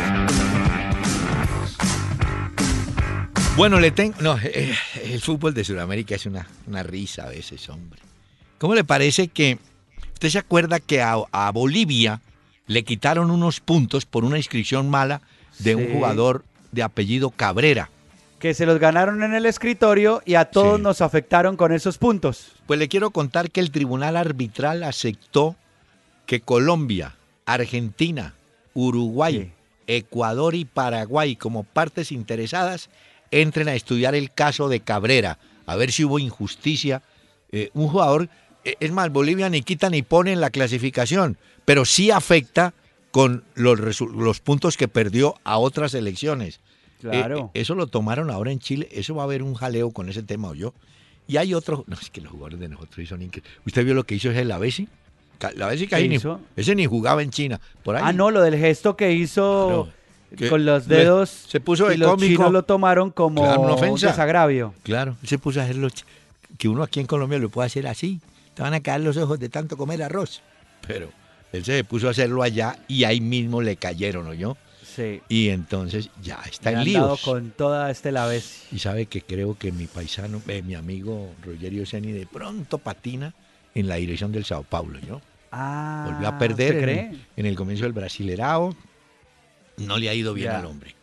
[3.57, 4.17] Bueno, le tengo.
[4.21, 4.75] No, eh,
[5.05, 8.01] el fútbol de Sudamérica es una, una risa a veces, hombre.
[8.59, 9.59] ¿Cómo le parece que.
[10.15, 12.23] ¿Usted se acuerda que a, a Bolivia
[12.67, 15.21] le quitaron unos puntos por una inscripción mala
[15.61, 17.91] de un jugador de apellido Cabrera?
[18.45, 20.83] Que se los ganaron en el escritorio y a todos Sí.
[20.83, 22.53] nos afectaron con esos puntos.
[22.67, 25.57] Pues le quiero contar que el tribunal arbitral aceptó
[26.27, 27.17] que Colombia,
[27.47, 28.35] Argentina,
[28.75, 29.51] Uruguay,
[29.87, 32.91] Ecuador y Paraguay como partes interesadas
[33.31, 37.01] entren a estudiar el caso de Cabrera, a ver si hubo injusticia.
[37.51, 38.29] Eh, un jugador,
[38.67, 42.75] eh, es más, Bolivia ni quita ni pone en la clasificación, pero sí afecta
[43.11, 46.61] con los, los puntos que perdió a otras elecciones.
[47.01, 47.51] Claro.
[47.55, 50.49] eso lo tomaron ahora en Chile, eso va a haber un jaleo con ese tema,
[50.49, 50.73] o yo.
[51.27, 53.53] Y hay otro, no, es que los jugadores de nosotros son increíbles.
[53.67, 54.89] ¿Usted vio lo que hizo ese Lavesi?
[55.57, 57.61] Lavesi que ahí ¿Qué ni, ese ni jugaba en China.
[57.83, 58.03] Por ahí.
[58.05, 59.89] Ah, no, lo del gesto que hizo
[60.49, 61.29] con los dedos.
[61.31, 62.33] se puso de y los cómico.
[62.35, 64.07] chinos lo tomaron como Claro, una un ofensa.
[64.09, 64.73] desagravio.
[64.83, 66.05] Claro, él se puso a hacer los ch-
[66.57, 68.21] que uno aquí en Colombia lo puede hacer así.
[68.55, 70.41] Te van a caer los ojos de tanto comer arroz.
[70.87, 71.11] Pero
[71.53, 74.57] él se puso a hacerlo allá y ahí mismo le cayeron, ¿oyó?
[74.95, 75.21] Sí.
[75.29, 77.21] Y entonces ya está en líos.
[77.23, 78.67] con toda este la vez.
[78.71, 83.35] Y sabe que creo que mi paisano, eh, mi amigo Rogerio Seni de pronto patina
[83.75, 85.21] en la dirección del Sao Paulo, ¿yo?
[85.51, 88.75] Ah, Volvió a perder ¿usted en, el comienzo del Brasilerao.
[89.79, 90.59] No le ha ido bien Ya.
[90.61, 90.95] al hombre.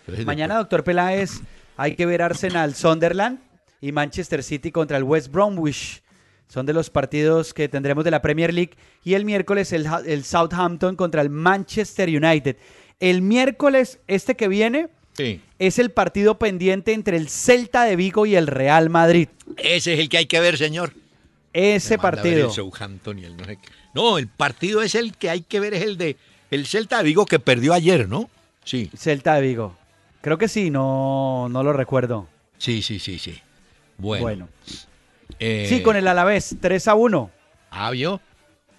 [0.00, 1.40] Entonces, Mañana, doctor Peláez,
[1.76, 3.38] hay que ver Arsenal Sunderland
[3.80, 6.02] y Manchester City contra el West Bromwich.
[6.48, 8.74] Son de los partidos que tendremos de la Premier League.
[9.02, 12.56] Y el miércoles el, el Southampton contra el Manchester United.
[13.00, 15.40] El miércoles, este que viene, Sí.
[15.58, 19.28] es el partido pendiente entre el Celta de Vigo y el Real Madrid.
[19.56, 20.92] Ese es el que hay que ver, señor.
[21.52, 22.50] Ese partido.
[22.50, 23.58] el no sé.
[23.94, 26.16] No, el partido es el que hay que ver, es el de
[26.50, 28.28] el Celta de Vigo que perdió ayer, ¿no?
[28.64, 28.90] Sí.
[28.96, 29.74] Celta de Vigo.
[30.20, 32.28] Creo que sí, no, no lo recuerdo.
[32.58, 33.40] Sí, sí, sí, sí.
[33.96, 34.22] Bueno.
[34.22, 34.48] Bueno.
[35.38, 37.30] eh, Sí, con el Alavés, 3 a 1.
[37.70, 38.20] Ah, ¿vio?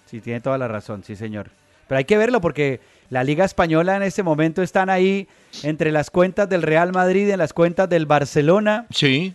[0.06, 1.50] Sí, tiene toda la razón, sí, señor.
[1.88, 5.26] Pero hay que verlo porque la Liga Española en este momento están ahí
[5.62, 8.86] entre las cuentas del Real Madrid y en las cuentas del Barcelona.
[8.90, 9.34] Sí.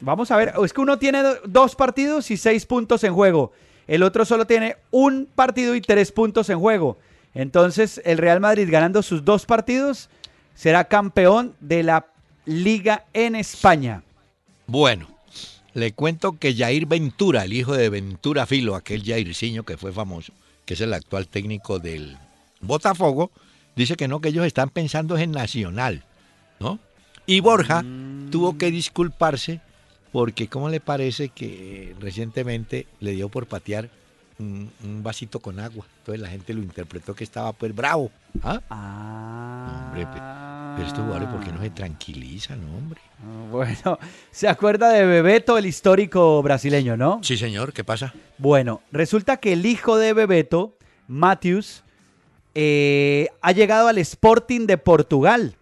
[0.00, 3.52] Vamos a ver, es que uno tiene do- dos partidos y seis puntos en juego.
[3.86, 6.98] El otro solo tiene un partido y tres puntos en juego.
[7.34, 10.08] Entonces, el Real Madrid ganando sus dos partidos
[10.54, 12.06] será campeón de la
[12.44, 14.02] Liga en España.
[14.66, 15.08] Bueno,
[15.74, 20.32] le cuento que Jair Ventura, el hijo de Ventura Filo, aquel Jairzinho que fue famoso,
[20.64, 22.16] que es el actual técnico del
[22.60, 23.30] Botafogo,
[23.74, 26.02] dice que no, que ellos están pensando en Nacional,
[26.60, 26.78] ¿no?
[27.26, 27.84] Y Borja
[28.30, 29.60] tuvo que disculparse
[30.12, 33.88] porque, ¿cómo le parece que recientemente le dio por patear
[34.38, 35.84] un, un vasito con agua?
[35.98, 38.10] Entonces la gente lo interpretó que estaba pues bravo.
[38.42, 38.60] ¿Ah?
[39.88, 40.20] Hombre, pe-
[40.76, 43.00] pero estos jugadores, ¿por qué no se tranquilizan, hombre?
[43.20, 43.98] Ah, Bueno,
[44.30, 47.20] ¿se acuerda de Bebeto, el histórico brasileño, no?
[47.22, 48.14] Sí, señor, ¿qué pasa?
[48.38, 50.76] Bueno, resulta que el hijo de Bebeto,
[51.08, 51.82] Matthews,
[52.58, 55.56] eh, ha llegado al Sporting de Portugal.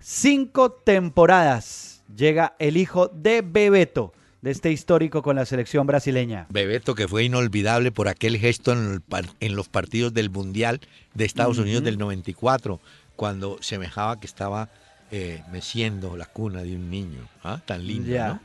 [0.00, 4.12] Cinco temporadas llega el hijo de Bebeto,
[4.42, 6.46] de este histórico con la selección brasileña.
[6.50, 10.80] Bebeto, que fue inolvidable por aquel gesto en, los partidos del Mundial
[11.14, 12.80] de Estados Unidos del 94,
[13.14, 14.70] cuando semejaba que estaba
[15.12, 17.28] eh, meciendo la cuna de un niño.
[17.44, 17.60] ¿Ah?
[17.64, 18.28] Tan lindo, Ya.
[18.28, 18.40] ¿no?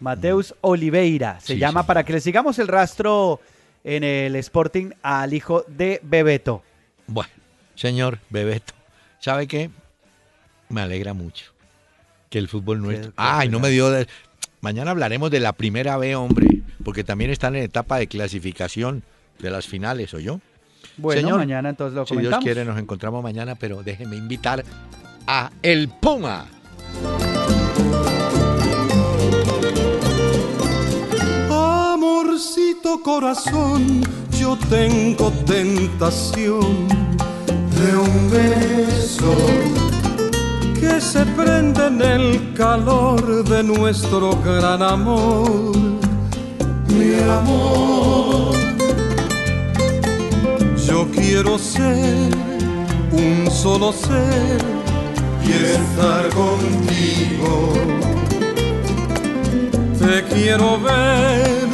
[0.00, 1.86] Mateus Oliveira se Sí, llama sí.
[1.86, 3.40] para que le sigamos el rastro
[3.82, 6.62] en el Sporting al hijo de Bebeto.
[7.06, 7.30] Bueno,
[7.74, 8.72] señor Bebeto,
[9.20, 9.70] ¿sabe qué?
[10.68, 11.46] Me alegra mucho
[12.30, 13.10] que el fútbol nuestro...
[13.10, 13.90] qué Ay, no me dio...
[13.90, 14.08] de-
[14.60, 19.02] Mañana hablaremos de la primera B, hombre, porque también están en etapa de clasificación
[19.38, 20.40] de las finales, ¿o yo?
[20.96, 22.44] Bueno, Señor, mañana entonces lo Si Dios comentamos.
[22.44, 24.64] quiere, nos encontramos mañana, pero déjeme invitar
[25.26, 26.46] a El Puma.
[31.64, 34.02] Amorcito corazón,
[34.38, 36.88] yo tengo tentación
[37.76, 39.34] de un beso
[40.80, 45.76] que se prende en el calor de nuestro gran amor.
[46.88, 48.54] Mi amor,
[50.86, 52.30] yo quiero ser
[53.12, 54.60] un solo ser
[55.46, 57.72] y estar contigo.
[59.98, 61.73] Te quiero ver